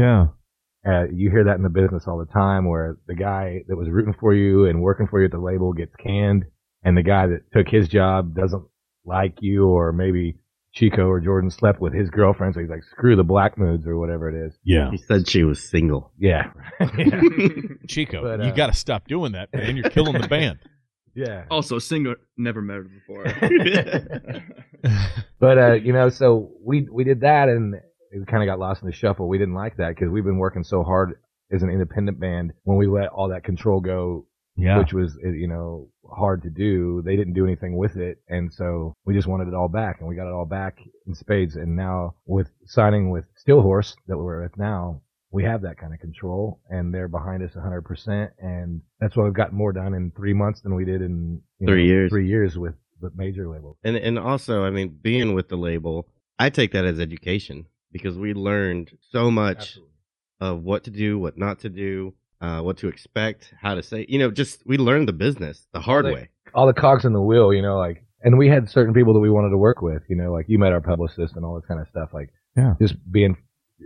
[0.89, 1.01] Yeah.
[1.01, 3.89] Uh, you hear that in the business all the time where the guy that was
[3.89, 6.45] rooting for you and working for you at the label gets canned
[6.83, 8.65] and the guy that took his job doesn't
[9.05, 10.39] like you or maybe
[10.73, 13.99] Chico or Jordan slept with his girlfriend so he's like screw the black moods or
[13.99, 14.57] whatever it is.
[14.65, 14.91] Yeah.
[14.91, 16.13] He said she was single.
[16.19, 16.53] Yeah.
[16.97, 17.21] yeah.
[17.89, 19.77] Chico, But, you uh, got to stop doing that, man.
[19.77, 20.59] You're killing the band.
[21.15, 21.47] Yeah.
[21.51, 23.25] Also, single never met her before.
[25.41, 27.75] But uh, you know, so we we did that, and
[28.11, 29.29] it kind of got lost in the shuffle.
[29.29, 32.53] We didn't like that because we've been working so hard as an independent band.
[32.65, 34.79] When we let all that control go, yeah.
[34.79, 38.53] which was uh, you know hard to do, they didn't do anything with it, and
[38.53, 41.57] so we just wanted it all back, and we got it all back in spades.
[41.57, 45.03] And now with signing with Steelhorse that we're with now.
[45.31, 49.35] We have that kind of control, and they're behind us 100%, and that's why we've
[49.35, 52.11] gotten more done in three months than we did in Three know, years.
[52.11, 53.77] Three years with the major label.
[53.85, 58.17] And and also, I mean, being with the label, I take that as education because
[58.19, 59.79] we learned so much
[60.41, 64.07] of what to do, what not to do, uh, what to expect, how to say.
[64.09, 66.29] You know, just we learned the business the hard they- way.
[66.55, 69.21] all the cogs in the wheel, you know, like, and we had certain people that
[69.21, 71.67] we wanted to work with, you know, like you met our publicist and all this
[71.67, 72.75] kind of stuff, like, Yeah.
[72.81, 73.37] just being,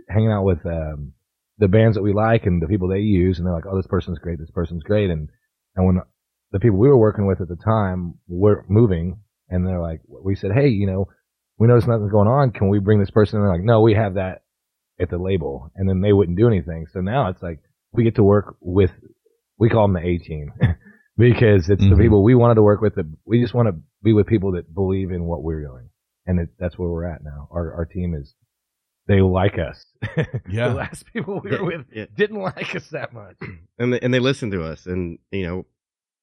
[0.09, 1.13] hanging out with, um,
[1.59, 3.85] the bands that we like and the people they use, and they're like, oh, this
[3.87, 5.29] person's great, this person's great, and,
[5.75, 6.01] and when
[6.51, 10.35] the people we were working with at the time were moving, and they're like, we
[10.35, 11.07] said, hey, you know,
[11.63, 13.37] we noticed nothing's going on, can we bring this person?
[13.39, 14.43] And they're like, no, we have that
[14.99, 17.59] at the label, and then they wouldn't do anything, so now it's like,
[17.93, 18.91] we get to work with,
[19.57, 20.51] we call them the A team.
[21.17, 21.91] because it's Mhm.
[21.91, 22.95] the people we wanted to work with.
[22.95, 25.89] That we just want to be with people that believe in what we're doing,
[26.25, 27.47] and it, that's where we're at now.
[27.51, 28.33] Our our team is
[29.07, 29.85] they like us.
[30.49, 30.69] Yeah.
[30.69, 32.05] the last people we were with Yeah.
[32.15, 33.35] didn't like us that much.
[33.79, 35.65] and they, and they listen to us, and you know,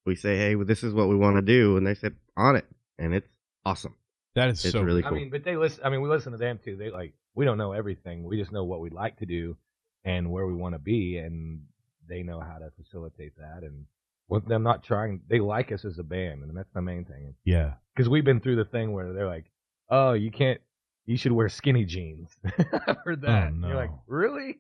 [0.07, 2.57] we say, hey, well, this is what we want to do, and they said on
[2.57, 2.66] it,
[2.98, 3.29] and it's
[3.64, 3.94] awesome.
[4.35, 5.12] That is It's so really cool.
[5.12, 5.81] I mean, but they listen.
[5.85, 6.77] I mean, we listen to them too.
[6.77, 8.25] They like we don't know everything.
[8.25, 9.57] We just know what we'd like to do
[10.05, 11.62] and where we want to be, and
[12.09, 13.62] they know how to facilitate that.
[13.62, 13.87] And
[14.29, 17.35] with them not trying, they like us as a band, and that's the main thing.
[17.45, 17.75] Yeah.
[17.95, 19.51] because we've been through the thing where they're like,
[19.88, 20.61] "Oh, you can't,
[21.07, 23.43] you should wear skinny jeans." I've heard oh, that.
[23.45, 24.59] Oh, And You're like, really?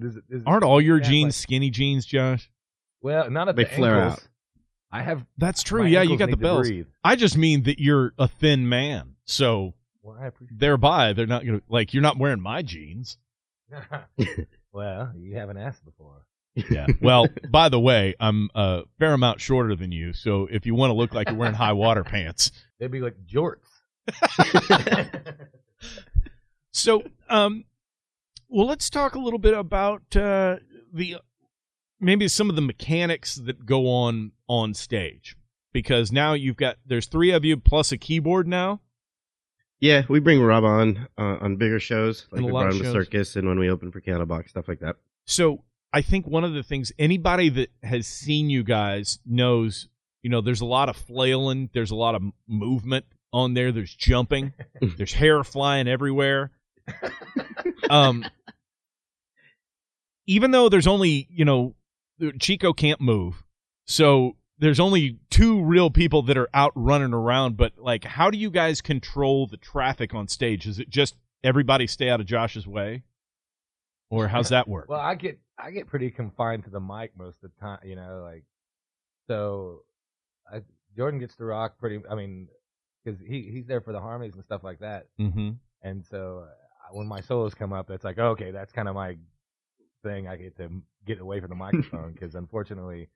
[0.00, 2.50] Does it- is- Aren't all your yeah, jeans like- skinny jeans, Josh?
[3.00, 4.20] well, not at They the flare ankles.
[4.24, 4.28] out.
[4.92, 5.24] I have.
[5.36, 5.84] That's true.
[5.84, 6.70] Yeah, you got the bells.
[7.04, 9.16] I just mean that you're a thin man.
[9.24, 10.58] So Well, I appreciate.
[10.58, 13.18] thereby they're not gonna like you're not wearing my jeans.
[13.70, 14.04] well,
[14.72, 16.24] Well, you haven't asked before.
[16.70, 16.86] Yeah.
[17.02, 20.90] Well, by the way, I'm a fair amount shorter than you, so if you want
[20.90, 22.50] to look like you're wearing high water pants.
[22.78, 23.56] They'd be like jorts.
[26.72, 27.64] So, um,
[28.48, 30.56] well, let's talk a little bit about uh,
[30.92, 31.16] the
[32.00, 35.36] maybe some of the mechanics that go on on stage
[35.72, 38.80] because now you've got there's three of you plus a keyboard now.
[39.78, 42.92] Yeah, we bring Rob on uh, on bigger shows, like we brought him to.
[42.92, 44.96] Circus and when we open for Candlebox, stuff like that.
[45.26, 49.88] So I think one of the things anybody that has seen you guys knows,
[50.22, 53.94] you know, there's a lot of flailing, there's a lot of movement on there, there's
[53.94, 54.54] jumping,
[54.96, 56.52] there's hair flying everywhere.
[57.90, 58.24] Um,
[60.26, 61.74] even though there's only, you know,
[62.40, 63.42] Chico can't move,
[63.86, 67.56] so there's only two real people that are out running around.
[67.56, 70.66] But like, how do you guys control the traffic on stage?
[70.66, 73.02] Is it just everybody stay out of Josh's way,
[74.10, 74.88] or how's that work?
[74.88, 77.96] Well, I get I get pretty confined to the mic most of the time, you
[77.96, 78.44] know, like
[79.26, 79.82] so.
[80.52, 80.62] I,
[80.96, 82.00] Jordan gets to rock pretty.
[82.10, 82.48] I mean,
[83.04, 85.50] because he he's there for the harmonies and stuff like that, mm-hmm.
[85.82, 89.16] and so uh, when my solos come up, it's like okay, that's kind of my
[90.06, 90.28] thing.
[90.28, 90.68] I get to
[91.06, 93.08] get away from the microphone because unfortunately,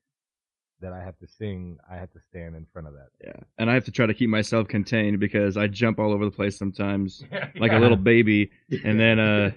[0.80, 3.08] that I have to sing, I have to stand in front of that.
[3.22, 6.24] Yeah, and I have to try to keep myself contained because I jump all over
[6.24, 7.22] the place sometimes,
[7.56, 7.78] like Yeah.
[7.78, 8.50] a little baby.
[8.84, 9.50] And then uh,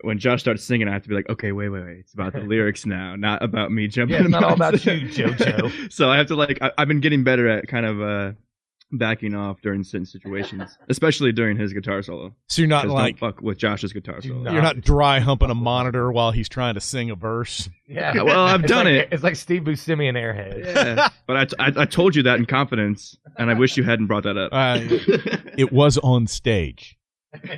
[0.00, 1.98] when Josh starts singing, I have to be like, okay, wait, wait, wait.
[1.98, 4.14] It's about the lyrics now, not about me jumping.
[4.16, 5.92] Yeah, it's not all about about you, JoJo.
[5.92, 8.32] so I have to like, I, I've been getting better at kind of uh,
[8.92, 12.34] backing off during certain situations, especially during his guitar solo.
[12.48, 14.42] So you're not like don't fuck with Josh's guitar solo.
[14.42, 14.52] not.
[14.52, 17.68] you're not dry humping a monitor while he's trying to sing a verse.
[17.88, 19.08] Yeah, Well, I've done like- it.
[19.12, 20.64] It's like Steve Buscemi and Airhead.
[20.64, 23.82] Yeah, but I, t- I, I told you that in confidence, and I wish you
[23.84, 24.50] hadn't brought that up.
[24.52, 24.78] Uh,
[25.58, 26.96] it was on stage.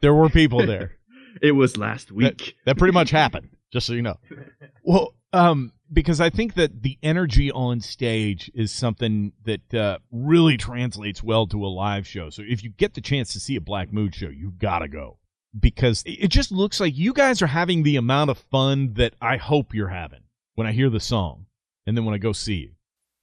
[0.00, 0.92] There were people there.
[1.40, 2.56] it was last week.
[2.66, 4.18] That pretty much happened, just so you know.
[4.86, 10.56] Well, um, because I think that the energy on stage is something that uh, really
[10.56, 12.30] translates well to a live show.
[12.30, 14.88] So if you get the chance to see a Black Mood show, you've got to
[14.88, 15.18] go
[15.58, 19.14] because it it just looks like you guys are having the amount of fun that
[19.20, 21.46] I hope you're having when I hear the song
[21.86, 22.70] and then when I go see you.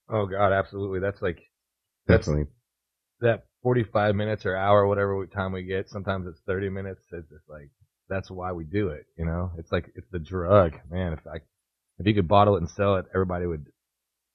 [0.10, 1.00] Oh God, absolutely.
[1.00, 1.40] That's like
[2.08, 2.52] that's Definitely.
[3.20, 5.90] that forty-five minutes or hour, whatever time we get.
[5.90, 7.02] Sometimes it's thirty minutes.
[7.12, 7.70] It's just like
[8.10, 9.06] that's why we do it.
[9.18, 11.14] You know, it's like it's the drug, man.
[11.14, 11.40] If I
[12.02, 13.66] if you could bottle it and sell it, everybody would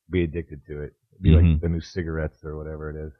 [0.08, 0.92] be addicted to it.
[1.12, 1.52] It'd be Mhm.
[1.52, 3.12] like the new cigarettes or whatever it is,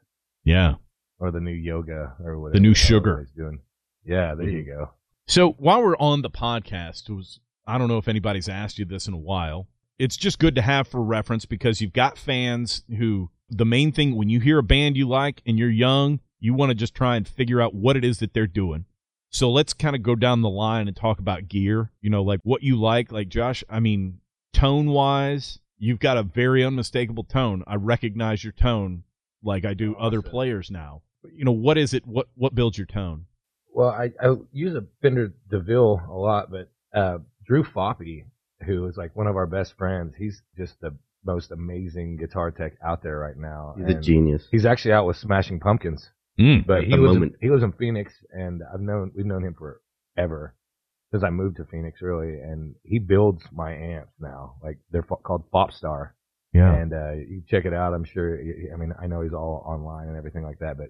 [0.43, 0.75] Yeah.
[1.19, 2.53] or the new yoga or whatever.
[2.55, 3.27] The new sugar.
[3.35, 3.59] Doing.
[4.05, 4.91] Yeah, there you go.
[5.27, 8.85] So while we're on the podcast, it was I don't know if anybody's asked you
[8.85, 9.67] this in a while.
[9.99, 14.15] It's just good to have for reference because you've got fans who the main thing
[14.15, 17.17] when you hear a band you like and you're young, you want to just try
[17.17, 18.85] and figure out what it is that they're doing.
[19.29, 22.39] So let's kind of go down the line and talk about gear, you know, like
[22.43, 23.11] what you like.
[23.11, 24.19] Like Josh, I mean,
[24.53, 27.63] tone wise, you've got a very unmistakable tone.
[27.67, 29.03] I recognize your tone
[29.43, 30.31] like I do other Awesome.
[30.31, 31.01] players now.
[31.33, 32.05] You know, what is it?
[32.07, 33.25] What what builds your tone?
[33.73, 38.25] Well, I, I use a Fender DeVille a lot, but uh, Drew Foppe,
[38.65, 42.73] who is like one of our best friends, he's just the most amazing guitar tech
[42.83, 43.75] out there right now.
[43.77, 44.47] He's a genius.
[44.49, 46.65] He's actually out with Smashing Pumpkins, Mm.
[46.65, 49.55] but he the lives in, he lives in Phoenix, and I've known we've known him
[49.55, 50.55] forever
[51.11, 52.39] since I moved to Phoenix, really.
[52.39, 56.11] And he builds my amps now, like they're fo- called Popstar.
[56.53, 56.73] Yeah.
[56.73, 57.93] And uh, you check it out.
[57.93, 58.39] I'm sure.
[58.73, 60.87] I mean, I know he's all online and everything like that, but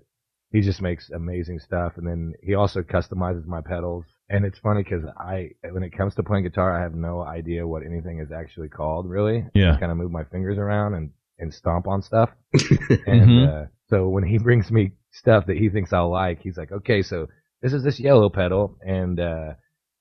[0.51, 1.93] he just makes amazing stuff.
[1.97, 4.06] And then he also customizes my pedals.
[4.30, 7.67] And it's funny because I, when it comes to playing guitar, I have no idea
[7.67, 9.10] what anything is actually called.
[9.10, 9.69] Really, I Yeah.
[9.71, 12.30] just kind of move my fingers around and and stomp on stuff.
[12.56, 13.10] Mm-hmm.
[13.12, 13.47] And Mhm.
[13.47, 17.01] uh, so when he brings me stuff that he thinks I'll like, he's like, okay,
[17.01, 17.27] so
[17.62, 19.53] this is this yellow pedal, and uh,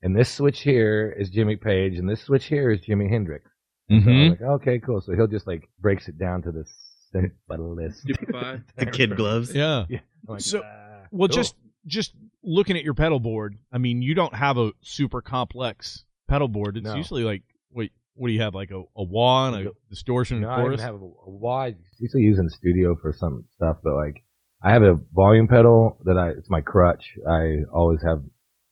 [0.07, 3.45] and this switch here is Jimmy Page, and this switch here is Jimi Hendrix.
[3.90, 4.09] So Mhm.
[4.25, 5.01] I'm like, okay, cool.
[5.01, 6.64] So he'll just like breaks it down to the
[7.12, 8.01] simplest.
[8.01, 8.62] Stupefy.
[8.77, 9.55] the kid gloves.
[9.55, 9.85] Yeah.
[9.90, 11.37] I'm like, So- ah, Well, cool.
[11.37, 11.55] just
[11.87, 16.49] just looking at your pedal board, I mean, you don't have a super complex pedal
[16.49, 16.77] board.
[16.77, 16.95] It's No.
[16.97, 17.42] usually like
[17.73, 18.55] wait, what do you have?
[18.55, 20.81] Like a, a wah and a distortion No, and I even chorus.
[20.83, 21.77] have a, a wide.
[21.99, 24.23] Usually use in the studio for some stuff, but like
[24.62, 27.05] I have a volume pedal that I it's my crutch.
[27.29, 28.23] I always have.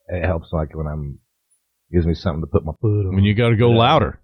[0.09, 1.19] It helps like when I'm
[1.95, 3.15] gives me something to put my foot on.
[3.15, 3.79] when you got to go Yeah.
[3.79, 4.21] louder.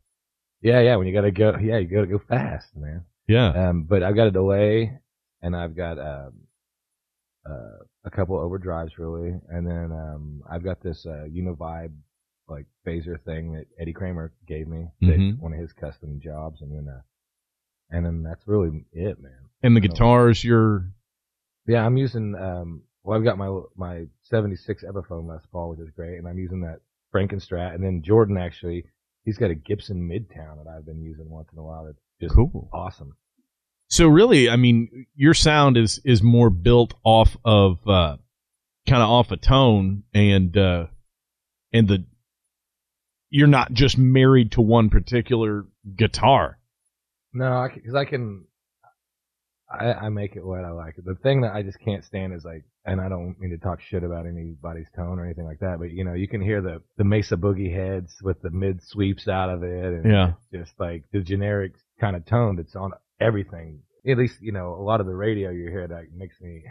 [0.63, 3.05] yeah, yeah, when you gotta go, yeah, you gotta go fast, man.
[3.27, 3.49] Yeah.
[3.69, 4.99] Um, but I've got a delay,
[5.41, 6.33] and I've got um,
[7.49, 11.93] uh, a couple overdrives really, and then um, I've got this uh, Univibe
[12.49, 15.39] like phaser thing that Eddie Kramer gave me, Mhm.
[15.39, 17.01] one of his custom jobs, and then uh,
[17.91, 19.49] and then that's really it, man.
[19.63, 20.91] And the guitars, you're
[21.67, 25.91] Yeah, I'm using um, well, I've got my my '76 Epiphone Les Paul, which is
[25.95, 26.81] great, and I'm using that
[27.15, 28.85] Frankenstrat, and then Jordan actually,
[29.25, 31.85] he's got a Gibson Midtown that I've been using once in a while.
[31.87, 32.69] That's just Cool.
[32.73, 33.17] awesome.
[33.89, 38.17] So really, I mean, your sound is is more built off of uh,
[38.89, 40.87] kind of off a tone and uh,
[41.73, 42.05] and the
[43.31, 45.65] you're not just married to one particular
[45.97, 46.59] guitar.
[47.33, 48.45] No, because I, can.
[49.71, 50.97] I, I make it what I like.
[50.97, 53.81] The thing that I just can't stand is like, and I don't mean to talk
[53.81, 56.83] shit about anybody's tone or anything like that, but you know, you can hear the
[56.97, 60.33] the Mesa Boogie heads with the mid sweeps out of it, and Yeah.
[60.53, 63.83] just like the generic kind of tone that's on everything.
[64.07, 66.65] At least you know a lot of the radio you hear that makes me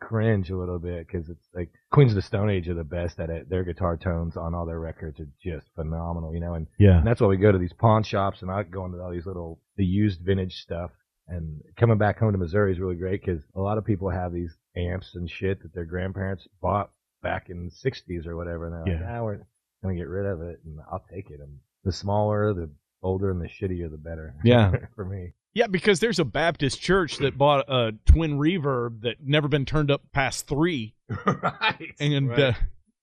[0.00, 3.18] cringe a little bit because it's like Queens of the Stone Age are the best
[3.18, 3.50] at it.
[3.50, 6.98] Their guitar tones on all their records are just phenomenal, you know, and Yeah.
[6.98, 9.26] and that's why we go to these pawn shops and I go into all these
[9.26, 10.92] little, the used vintage stuff.
[11.28, 14.32] And coming back home to Missouri is really great because a lot of people have
[14.32, 16.90] these amps and shit that their grandparents bought
[17.22, 18.66] back in the 60s or whatever.
[18.66, 19.18] And they're like, Yeah.
[19.20, 19.40] ah, we're
[19.82, 20.60] going to get rid of it.
[20.64, 21.40] And I'll take it.
[21.40, 22.70] And the smaller, the
[23.02, 24.34] older, and the shittier, the better.
[24.44, 24.72] Yeah.
[24.96, 25.32] for me.
[25.54, 29.90] Yeah, because there's a Baptist church that bought a twin reverb that never been turned
[29.90, 30.94] up past three,
[31.26, 31.94] right.
[31.98, 32.38] and Right.
[32.40, 32.52] uh,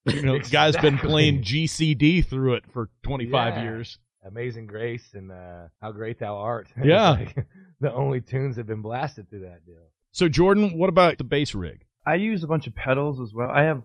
[0.06, 3.64] you know, the guy's been playing GCD through it for 25 Yeah.
[3.64, 3.98] years.
[4.26, 6.68] Amazing Grace and uh, How Great Thou Art.
[6.84, 7.12] Yeah.
[7.12, 7.36] like
[7.80, 9.84] the only tunes have been blasted through that deal.
[10.12, 11.86] So Jordan, what about the bass rig?
[12.06, 13.50] I use a bunch of pedals as well.
[13.50, 13.82] I have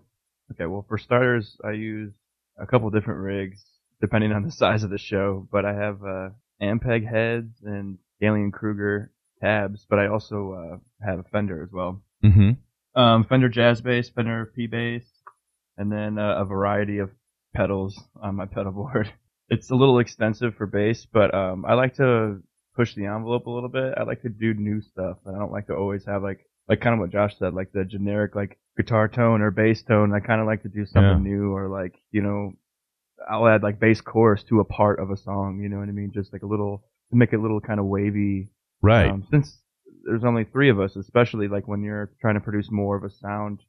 [0.51, 0.65] okay.
[0.65, 2.13] Well, for starters, I use
[2.57, 3.63] a couple different rigs
[3.99, 5.47] depending on the size of the show.
[5.51, 6.29] But I have uh,
[6.61, 9.85] Ampeg heads and Gallien-Krueger tabs.
[9.89, 12.01] But I also uh, have a Fender as well.
[12.23, 12.99] Mm-hmm.
[12.99, 15.03] Um, Fender Jazz Bass, Fender P Bass,
[15.77, 17.09] and then uh, a variety of
[17.55, 19.11] pedals on my pedal board.
[19.51, 22.41] It's a little extensive for bass, but um, I like to
[22.75, 23.93] push the envelope a little bit.
[23.97, 26.79] I like to do new stuff, and I don't like to always have like like
[26.79, 30.13] kind of what Josh said, like the generic like guitar tone or bass tone.
[30.15, 32.53] I kind of like to do something new, or like you know,
[33.29, 35.59] I'll add like bass chorus to a part of a song.
[35.61, 36.11] You know what I mean?
[36.13, 38.49] Just like a little to make it a little kind of wavy
[38.81, 39.11] Right.
[39.11, 39.59] um, since
[40.05, 43.09] there's only three of us, especially like when you're trying to produce more of a
[43.09, 43.59] sound,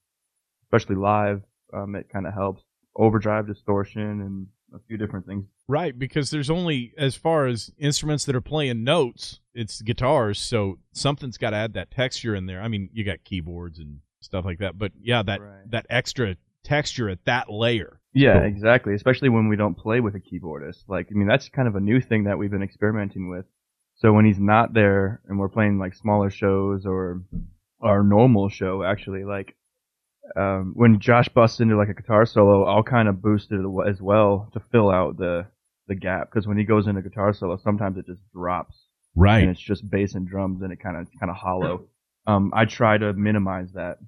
[0.64, 1.42] especially live,
[1.74, 2.62] um, it kind of helps.
[2.96, 5.44] Overdrive, distortion, and a few different things.
[5.68, 10.78] Right, because there's only as far as instruments that are playing notes, it's guitars, so
[10.92, 12.60] something's got to add that texture in there.
[12.62, 15.70] I mean, you got keyboards and stuff like that, but yeah, that Right.
[15.70, 18.00] that extra texture at that layer.
[18.14, 18.48] Yeah, Cool.
[18.48, 18.94] exactly.
[18.94, 20.84] Especially when we don't play with a keyboardist.
[20.88, 23.46] Like, I mean, that's kind of a new thing that we've been experimenting with.
[23.96, 27.22] So when he's not there and we're playing like smaller shows or
[27.80, 29.56] our normal show, actually, like,
[30.36, 34.00] um, when Josh busts into like a guitar solo, I'll kind of boost it as
[34.00, 35.46] well to fill out the,
[35.88, 36.30] the gap.
[36.30, 38.76] Cause when he goes into guitar solo, sometimes it just drops
[39.14, 39.40] Right.
[39.42, 41.86] and it's just bass and drums and it kind of, kind of hollow.
[42.26, 43.98] Um, I try to minimize that.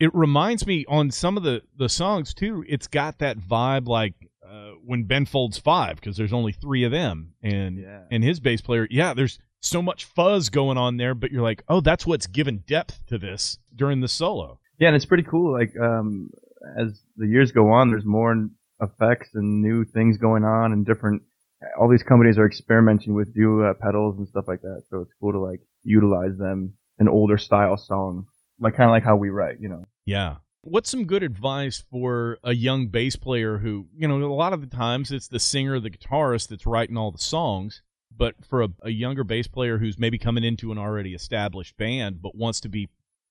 [0.00, 2.64] It reminds me on some of the the songs too.
[2.68, 4.14] It's got that vibe like
[4.48, 8.02] uh, when Ben Folds Five because there's only three of them, and Yeah.
[8.10, 8.86] and his bass player.
[8.90, 12.58] Yeah, there's so much fuzz going on there, but you're like, oh, that's what's given
[12.66, 14.60] depth to this during the solo.
[14.78, 15.52] Yeah, and it's pretty cool.
[15.52, 16.30] Like um,
[16.78, 18.48] as the years go on, there's more
[18.80, 21.22] effects and new things going on, and different.
[21.78, 24.82] All these companies are experimenting with new uh, pedals and stuff like that.
[24.90, 28.26] So it's cool to like utilize them in older style songs,
[28.60, 29.60] like kind of like how we write.
[29.60, 29.84] You know.
[30.04, 30.36] Yeah.
[30.62, 34.60] What's some good advice for a young bass player who, you know, a lot of
[34.60, 37.82] the times it's the singer the guitarist that's writing all the songs,
[38.14, 42.20] but for a, a younger bass player who's maybe coming into an already established band
[42.20, 42.88] but wants to be,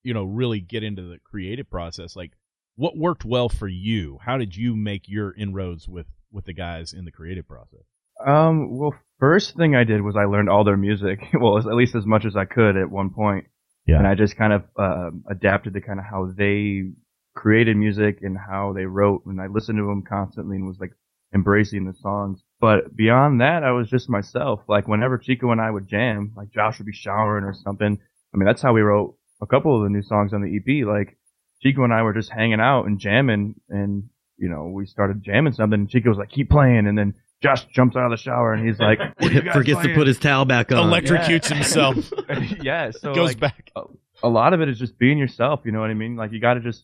[0.08, 2.32] you know, really get into the creative process, like
[2.78, 4.20] what worked well for you?
[4.26, 7.82] How did you make your inroads with with the guys in the creative process?
[8.26, 8.78] Um.
[8.78, 11.20] Well, first thing I did was I learned all their music.
[11.34, 13.48] well, at least as much as I could at one point.
[13.86, 13.98] Yeah.
[13.98, 16.84] And I just kind of um adapted to kind of how they
[17.36, 20.94] created music and how they wrote, and I listened to them constantly and was like
[21.36, 22.42] embracing the songs.
[22.62, 24.62] But beyond that, I was just myself.
[24.70, 28.00] Like whenever Chico and I would jam, like Josh would be showering or something.
[28.34, 30.86] I mean, that's how we wrote a couple of the new songs on the EP.
[30.86, 31.18] Like
[31.62, 35.54] Chico and I were just hanging out and jamming, and you know, we started jamming
[35.54, 35.82] something.
[35.82, 38.68] And Chico was like, "Keep playing," and then Josh jumps out of the shower and
[38.68, 40.90] he's like, "What are you guys Forgets to put his towel back on.
[40.90, 41.96] Electrocutes himself.
[42.62, 43.72] yeah, so Goes like, back.
[44.24, 45.62] a lot of it is just being yourself.
[45.66, 46.16] You know what I mean?
[46.16, 46.84] Like you got to just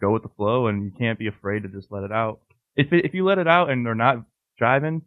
[0.00, 2.40] go with the flow, and you can't be afraid to just let it out.
[2.76, 4.24] If it, if you let it out and they're not
[4.58, 5.02] driving,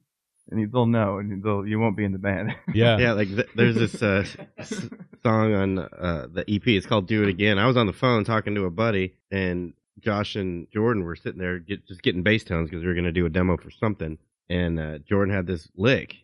[0.50, 2.56] and they'll know, and they'll you won't be in the band.
[2.74, 2.98] Yeah.
[2.98, 4.26] Yeah, like th- there's this uh,
[4.58, 4.89] s-
[5.28, 6.65] song on uh, the EP.
[6.67, 9.73] It's called "Do It Again." I was on the phone talking to a buddy, and
[9.99, 13.03] Josh and Jordan were sitting there get, just getting bass tones because we were going
[13.05, 14.17] to do a demo for something.
[14.49, 16.15] And uh, Jordan had this lick,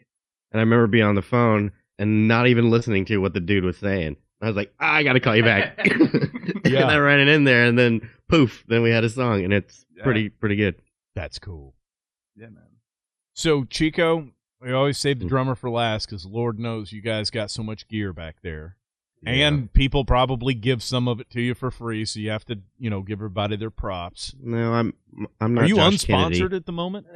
[0.52, 3.66] and I remember being on the phone and not even listening to what the dude
[3.66, 4.16] was saying.
[4.42, 5.88] I was like, I got to call you back.
[6.66, 6.84] Yeah.
[6.84, 9.54] and I ran it in there, and then poof, then we had a song, and
[9.54, 10.04] it's Yeah.
[10.04, 10.76] pretty pretty good.
[11.16, 11.74] That's cool.
[12.38, 12.64] yeah, man.
[13.34, 14.30] So Chico,
[14.62, 15.30] we always save the Mm.
[15.30, 18.78] drummer for last because Lord knows you guys got so much gear back there,
[19.26, 19.48] Yeah.
[19.48, 22.60] and people probably give some of it to you for free, so you have to,
[22.78, 24.36] you know, give everybody their props.
[24.42, 24.94] no, I'm
[25.40, 25.66] I'm not.
[25.66, 26.56] Are you Josh unsponsored Kennedy.
[26.58, 27.08] at the moment?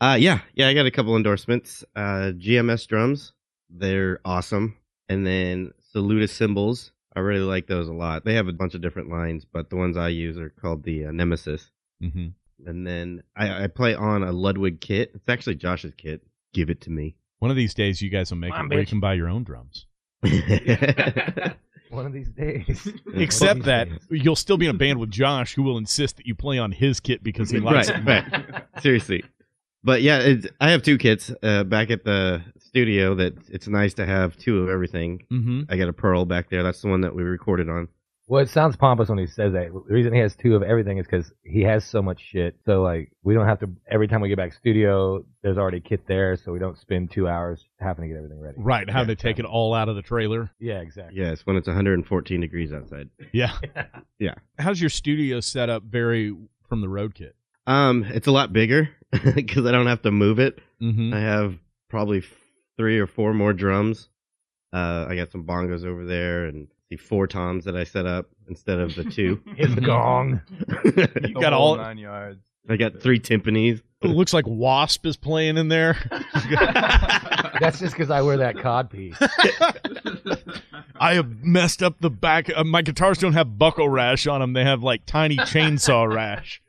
[0.00, 0.68] Uh, yeah, yeah.
[0.68, 1.84] I got a couple endorsements.
[1.94, 3.32] Uh, GMS drums,
[3.68, 4.76] they're awesome,
[5.08, 6.92] and then Saluda cymbals.
[7.14, 8.24] I really like those a lot.
[8.24, 11.06] They have a bunch of different lines, but the ones I use are called the
[11.06, 11.70] uh, Nemesis.
[12.02, 12.28] Mm-hmm.
[12.66, 15.10] And then I, I play on a Ludwig kit.
[15.14, 16.22] It's actually Josh's kit.
[16.52, 17.16] Give it to me.
[17.40, 19.14] One of these days, you guys will make Come it on, where you can buy
[19.14, 19.86] your own drums.
[21.90, 22.88] One of these days.
[23.14, 23.98] Except One that days.
[24.10, 26.70] you'll still be in a band with Josh, who will insist that you play on
[26.72, 28.52] his kit because he likes right, it.
[28.52, 28.64] right.
[28.80, 29.24] Seriously.
[29.82, 33.14] But yeah, it's, I have two kits uh, back at the studio.
[33.14, 35.24] That it's nice to have two of everything.
[35.32, 35.62] Mm-hmm.
[35.68, 36.62] I got a Pearl back there.
[36.62, 37.88] That's the one that we recorded on.
[38.30, 39.72] Well, it sounds pompous when he says that.
[39.72, 42.54] The reason he has two of everything is because he has so much shit.
[42.64, 43.70] So like, we don't have to.
[43.90, 47.26] Every time we get back studio, there's already kit there, so we don't spend two
[47.26, 48.54] hours having to get everything ready.
[48.60, 49.04] Right, how Yeah.
[49.06, 50.48] they take it all out of the trailer.
[50.60, 51.18] Yeah, exactly.
[51.20, 53.08] Yes, when it's 114 degrees outside.
[53.32, 53.52] Yeah.
[54.20, 54.34] Yeah.
[54.58, 56.36] How's your studio setup vary
[56.68, 57.34] from the road kit?
[57.66, 58.90] Um, it's a lot bigger
[59.34, 60.60] because I don't have to move it.
[60.80, 61.14] Mm-hmm.
[61.14, 61.54] I have
[61.88, 62.24] probably f-
[62.76, 64.08] three or four more drums.
[64.74, 68.26] Uh, I got some bongos over there and the four toms that I set up
[68.48, 69.40] instead of the two.
[69.56, 70.40] His gong.
[70.84, 71.76] You The got all.
[71.76, 72.44] nine yards.
[72.68, 73.80] I got three timpanis.
[74.02, 75.96] It looks like Wasp is playing in there.
[77.60, 79.16] That's just because I wear that cod piece.
[80.96, 82.50] I have messed up the back.
[82.54, 84.52] Uh, my guitars don't have buckle rash on them.
[84.52, 86.62] They have like tiny chainsaw rash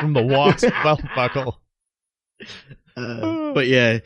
[0.00, 1.60] from the Wasp belt buckle.
[2.96, 3.98] Uh, but yeah,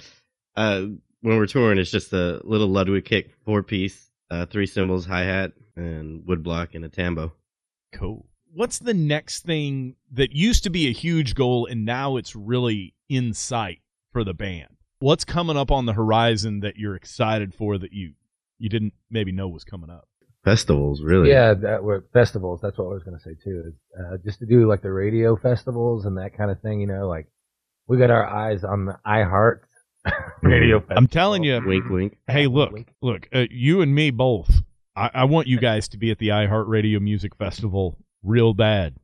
[0.57, 0.81] uh,
[1.23, 5.23] when we're touring, it's just a little Ludwig kick four piece, uh, three cymbals, hi
[5.23, 7.33] hat, and woodblock and a tambo.
[7.93, 8.27] Cool.
[8.53, 12.95] What's the next thing that used to be a huge goal and now it's really
[13.09, 13.81] in sight
[14.13, 14.77] for the band?
[15.01, 18.15] What's coming up on the horizon that you're excited for that you
[18.59, 20.09] you didn't maybe know was coming up?
[20.45, 21.31] Festivals, really.
[21.31, 22.61] Yeah, that were festivals.
[22.61, 23.65] That's what I was gonna say too.
[23.67, 26.81] Is uh, just to do like the radio festivals and that kind of thing.
[26.81, 27.29] You know, like
[27.87, 29.61] we got our eyes on the iHeart
[30.43, 30.79] radio.
[30.81, 30.97] Festival.
[30.99, 32.19] I'm telling you, Wink, wink.
[32.27, 32.93] hey, look, Wink.
[33.03, 34.63] look, uh, you and me both.
[34.97, 38.95] I, I want you guys to be at the iHeartRadio Music Festival real bad.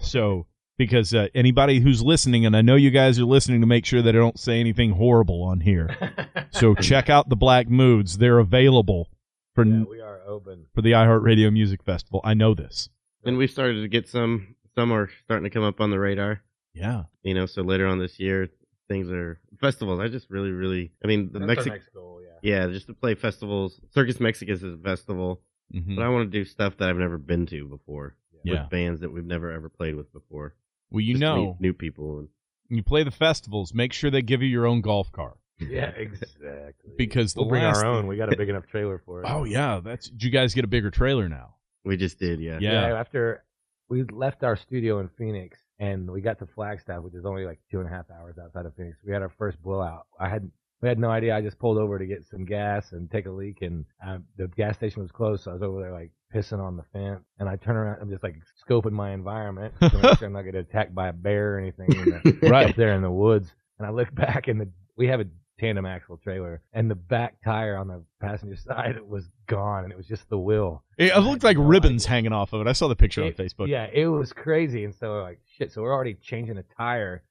[0.00, 0.46] So,
[0.78, 4.02] because uh, anybody who's listening, and I know you guys are listening to make sure
[4.02, 5.96] that I don't say anything horrible on here.
[6.52, 9.10] So check out the Black Moods; they're available
[9.54, 10.64] for Yeah, we are open.
[10.74, 12.22] for the iHeartRadio Music Festival.
[12.24, 12.88] I know this.
[13.26, 14.54] And we've started to get some.
[14.74, 16.40] Some are starting to come up on the radar.
[16.72, 17.02] Yeah.
[17.22, 18.48] You know, so later on this year,
[18.88, 20.00] things are festivals.
[20.00, 20.92] I just really, really.
[21.04, 21.72] I mean, the That's our Mexican.
[21.72, 22.20] next goal.
[22.22, 22.66] Yeah.
[22.66, 23.80] Yeah, just to play festivals.
[23.92, 25.40] Circus Mexicus is a festival,
[25.74, 25.96] Mhm.
[25.96, 28.62] but I want to do stuff that I've never been to before Yeah.
[28.62, 30.54] with bands that we've never ever played with before.
[30.90, 32.18] Well, you Just know, meet new people.
[32.20, 32.28] And,
[32.68, 35.38] when you play the festivals, make sure they give you your own golf cart.
[35.58, 36.92] Yeah, exactly.
[36.96, 38.02] Because we'll bring last our own.
[38.02, 39.26] thing- We got a big enough trailer for it.
[39.28, 40.08] Oh yeah, that's.
[40.10, 41.54] Did you guys get a bigger trailer now?
[41.84, 42.58] we just did, yeah.
[42.60, 42.98] Yeah.
[42.98, 43.44] After
[43.88, 47.58] we left our studio in Phoenix and we got to Flagstaff, which is only like
[47.70, 50.06] two and a half hours outside of Phoenix, we had our first blowout.
[50.18, 50.50] I had
[50.82, 51.34] we had no idea.
[51.34, 54.46] I just pulled over to get some gas and take a leak, and uh, the
[54.48, 57.24] gas station was closed, so I was over there like pissing on the fence.
[57.38, 58.36] And I turn around, I'm just like
[58.68, 61.90] scoping my environment to make sure I'm not getting attacked by a bear or anything
[61.92, 62.68] in the, Right.
[62.70, 63.52] up there in the woods.
[63.78, 65.26] And I look back, and the we have a
[65.58, 69.96] tandem axle trailer, and the back tire on the passenger side was gone, and it
[69.96, 70.84] was just the wheel.
[70.98, 72.10] It, it looked like No ribbons idea.
[72.14, 72.66] hanging off of it.
[72.68, 73.68] I saw the picture It- on Facebook.
[73.68, 74.84] Yeah, it was crazy.
[74.84, 75.72] And so we're like, shit.
[75.72, 77.22] So we're already changing a tire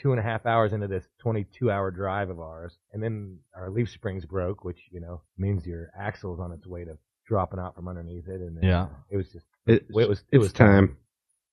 [0.00, 2.76] two and a half hours into this 22 hour drive of ours.
[2.92, 6.84] And then our leaf springs broke, which, you know, means your axle's on its way
[6.84, 8.40] to dropping out from underneath it.
[8.40, 8.82] And then, Yeah.
[8.82, 10.96] uh, it was just, It, well, it was, it it's was time.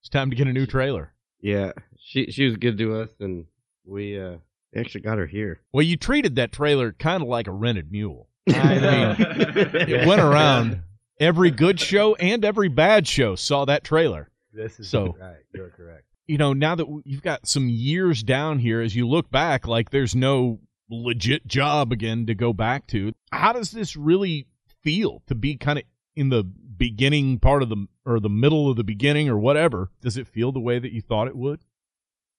[0.01, 1.11] It's time to get a new trailer.
[1.41, 3.45] Yeah, she she was good to us, and
[3.85, 4.37] we uh
[4.75, 5.59] actually got her here.
[5.73, 8.29] Well, you treated that trailer kind of like a rented mule.
[8.49, 9.15] I know.
[9.17, 10.81] It went around
[11.19, 14.29] every good show and every bad show saw that trailer.
[14.53, 15.37] This is So- right.
[15.53, 16.03] You're correct.
[16.27, 19.91] You know, now that you've got some years down here, as you look back, like
[19.91, 20.59] there's no
[20.89, 23.13] legit job again to go back to.
[23.31, 24.47] How does this really
[24.81, 28.75] feel to be kind of in the beginning part of the or the middle of
[28.75, 29.91] the beginning or whatever?
[30.01, 31.59] Does it feel the way that you thought it would?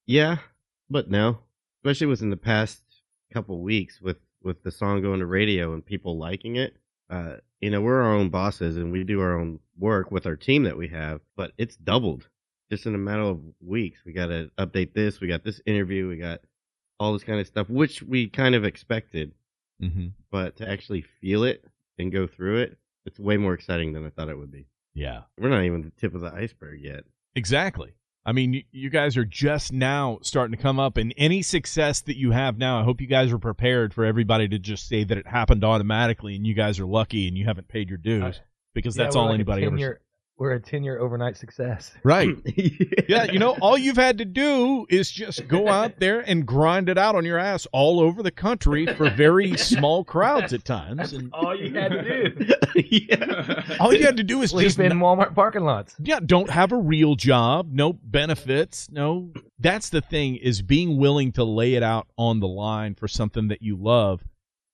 [0.04, 0.38] Yeah,
[0.90, 1.38] but no,
[1.84, 2.82] especially within the past
[3.32, 6.76] couple weeks with with the song going to radio and people liking it.
[7.10, 10.36] Uh, you know, we're our own bosses and we do our own work with our
[10.36, 12.28] team that we have, but it's doubled
[12.70, 14.00] just in a matter of weeks.
[14.04, 15.20] We got to update this.
[15.20, 16.08] We got this interview.
[16.08, 16.40] We got
[17.00, 19.32] all this kind of stuff, which we kind of expected,
[19.82, 20.06] Mm-hmm.
[20.30, 21.62] but to actually feel it
[21.98, 24.66] and go through it, it's way more exciting than I thought it would be.
[24.94, 25.22] Yeah.
[25.38, 27.04] We're not even the tip of the iceberg yet.
[27.34, 27.92] Exactly.
[28.26, 32.16] I mean, you, guys are just now starting to come up, and any success that
[32.16, 35.16] you have now, I hope you guys are prepared for everybody to just say that
[35.16, 38.40] it happened automatically, and you guys are lucky and you haven't paid your dues
[38.74, 40.00] because Yeah, that's all anybody ever.
[40.38, 41.92] 10-year We're a ten year overnight success.
[42.04, 42.36] Right.
[43.08, 46.88] Yeah, you know, all you've had to do is just go out there and grind
[46.88, 51.12] it out on your ass all over the country for very small crowds at times.
[51.12, 52.54] And All you had to do.
[52.90, 53.76] yeah.
[53.80, 55.96] all you had to do is Sleep just in Walmart parking lots.
[56.02, 59.32] yeah, don't have a real job, no benefits, no.
[59.58, 63.48] That's the thing is being willing to lay it out on the line for something
[63.48, 64.22] that you love.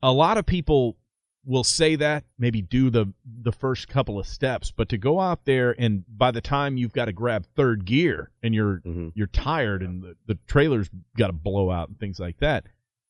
[0.02, 0.96] A lot of people
[1.44, 5.44] will say that, maybe do the the first couple of steps, but to go out
[5.44, 9.26] there and by the time you've got to grab third gear and you're hmm you're
[9.26, 12.64] tired and the, the trailer's got to blow out and things like that.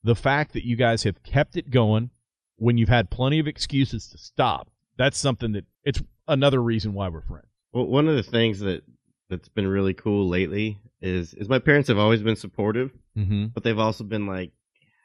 [0.04, 2.10] The fact that you guys have kept it going
[2.56, 7.08] when you've had plenty of excuses to stop, that's something that it's another reason why
[7.08, 7.46] we're friends.
[7.72, 8.82] Well, one of the things that
[9.28, 13.46] that's been really cool lately is is my parents have always been supportive, Mm-hmm.
[13.52, 14.52] but they've also been like,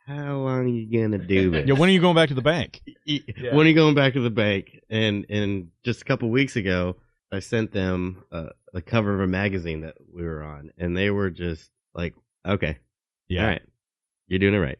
[0.07, 1.67] "How long are you gonna do this?
[1.67, 2.81] Yeah, when are you going back to the bank?
[3.05, 3.55] Yeah.
[3.55, 6.95] When are you going back to the bank?" And and just a couple weeks ago,
[7.31, 10.95] I sent them uh, a, a cover of a magazine that we were on, and
[10.97, 12.13] they were just like,
[12.45, 12.77] "Okay,
[13.31, 13.61] all right,
[14.27, 14.79] you're doing it right.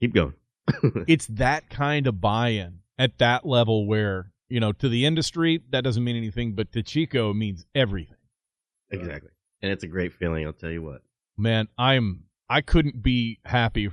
[0.00, 0.34] Keep going."
[1.06, 5.84] It's that kind of buy-in at that level where, you know, to the industry, that
[5.84, 8.16] doesn't mean anything, but to Chico, means everything.
[8.90, 9.30] exactly,
[9.62, 10.46] and it's a great feeling.
[10.46, 11.02] I'll tell you what.
[11.36, 13.92] man i'm i couldn't be happy f-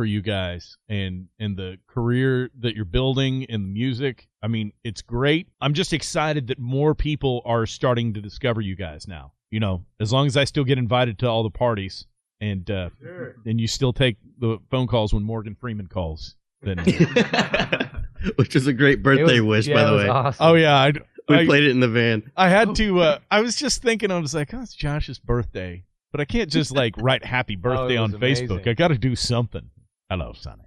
[0.00, 4.72] for you guys and and the career that you're building and the music i mean
[4.82, 9.30] it's great i'm just excited that more people are starting to discover you guys now
[9.50, 12.06] you know as long as i still get invited to all the parties
[12.40, 12.88] and uh
[13.44, 16.78] and you still take the phone calls when morgan freeman calls then
[18.36, 20.08] Which is a great birthday was- wish, yeah, by the way.
[20.08, 20.46] Awesome.
[20.46, 20.92] oh yeah I,
[21.28, 22.22] We I, played it in the van.
[22.38, 25.84] I had to uh i was just thinking i was like oh it's josh's birthday
[26.10, 28.68] but i can't just like write happy birthday was on facebook amazing.
[28.70, 29.68] i gotta do something
[30.10, 30.64] hello sonny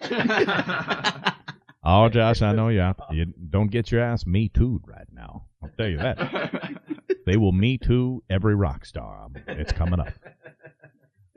[1.86, 2.82] Oh, Josh, I know you.
[3.10, 5.44] You don't get your ass me too right now.
[5.62, 6.80] I'll tell you that.
[7.26, 9.28] They will me too every rock star.
[9.48, 10.08] It's coming up.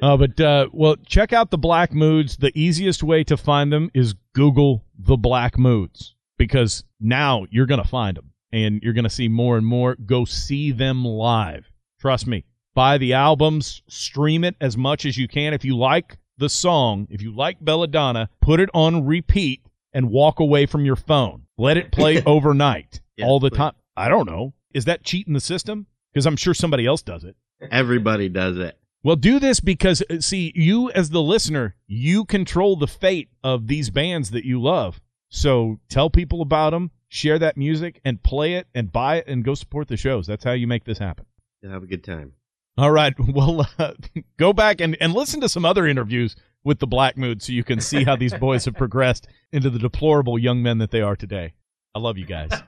[0.01, 2.38] Uh, but uh, well, check out the Black Moods.
[2.38, 7.84] The easiest way to find them is Google the Black Moods because now you're gonna
[7.86, 9.95] find them and you're gonna see more and more.
[9.95, 11.65] Go see them live.
[11.99, 12.43] Trust me.
[12.76, 15.53] Buy the albums, stream it as much as you can.
[15.53, 19.61] If you like the song, if you like Belladonna, put it on repeat
[19.93, 21.43] and walk away from your phone.
[21.57, 23.57] Let it play overnight Yeah, all the please.
[23.57, 23.73] time.
[23.95, 24.53] I don't know.
[24.73, 25.88] Is that cheating the system?
[26.13, 27.35] Because I'm sure somebody else does it.
[27.71, 28.77] Everybody does it.
[29.03, 33.67] Well, do this because, uh, see, you as the listener, you control the fate of
[33.67, 34.99] these bands that you love.
[35.29, 39.43] So tell people about them, share that music, and play it, and buy it, and
[39.43, 40.27] go support the shows.
[40.27, 41.25] That's how you make this happen.
[41.63, 42.33] Have a good time.
[42.78, 43.13] All right.
[43.34, 43.93] Well, uh,
[44.38, 47.63] go back and, and listen to some other interviews with the Black Mood so you
[47.63, 51.15] can see how these boys have progressed into the deplorable young men that they are
[51.15, 51.53] today.
[51.95, 52.51] I love you guys.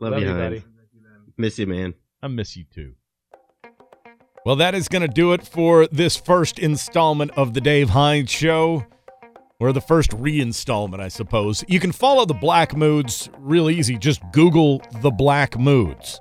[0.00, 0.64] Love, Love you, you, buddy.
[1.36, 1.94] Miss you, man.
[2.22, 2.94] I miss you too.
[4.44, 8.28] Well, that is going to do it for this first installment of the Dave Hines
[8.28, 8.84] Show,
[9.60, 11.64] or the first reinstallment, I suppose.
[11.68, 13.96] You can follow the Black Moods real easy.
[13.96, 16.20] Just Google the Black Moods.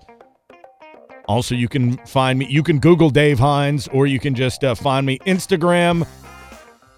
[1.32, 2.46] Also, you can find me.
[2.48, 6.06] You can Google Dave Hines, or you can just uh, find me Instagram,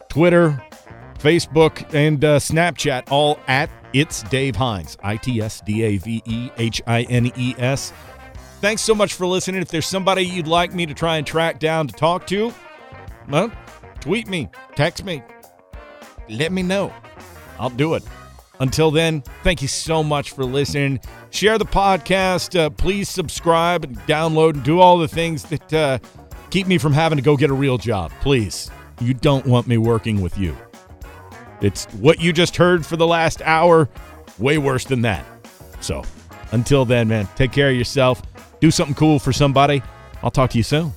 [0.10, 0.60] Twitter,
[1.20, 4.98] Facebook, and uh, Snapchat, all at It's Dave Hines.
[5.04, 7.94] I T S D A V E H I N E S.
[8.60, 9.62] Thanks so much for listening.
[9.62, 12.52] If there's somebody you'd like me to try and track down to talk to,
[13.30, 13.52] well,
[14.00, 15.22] tweet me, text me,
[16.28, 16.92] let me know.
[17.60, 18.04] I'll do it.
[18.60, 21.00] Until then, thank you so much for listening.
[21.32, 22.58] Share the podcast.
[22.58, 26.00] Uh, please subscribe and download and do all the things that uh,
[26.52, 28.12] keep me from having to go get a real job.
[28.22, 28.70] Please.
[29.02, 30.56] You don't want me working with you.
[31.62, 33.90] It's what you just heard for the last hour,
[34.38, 35.26] way worse than that.
[35.82, 36.04] So,
[36.52, 38.22] until then, man, take care of yourself.
[38.60, 39.82] Do something cool for somebody.
[40.22, 40.94] I'll talk to you soon.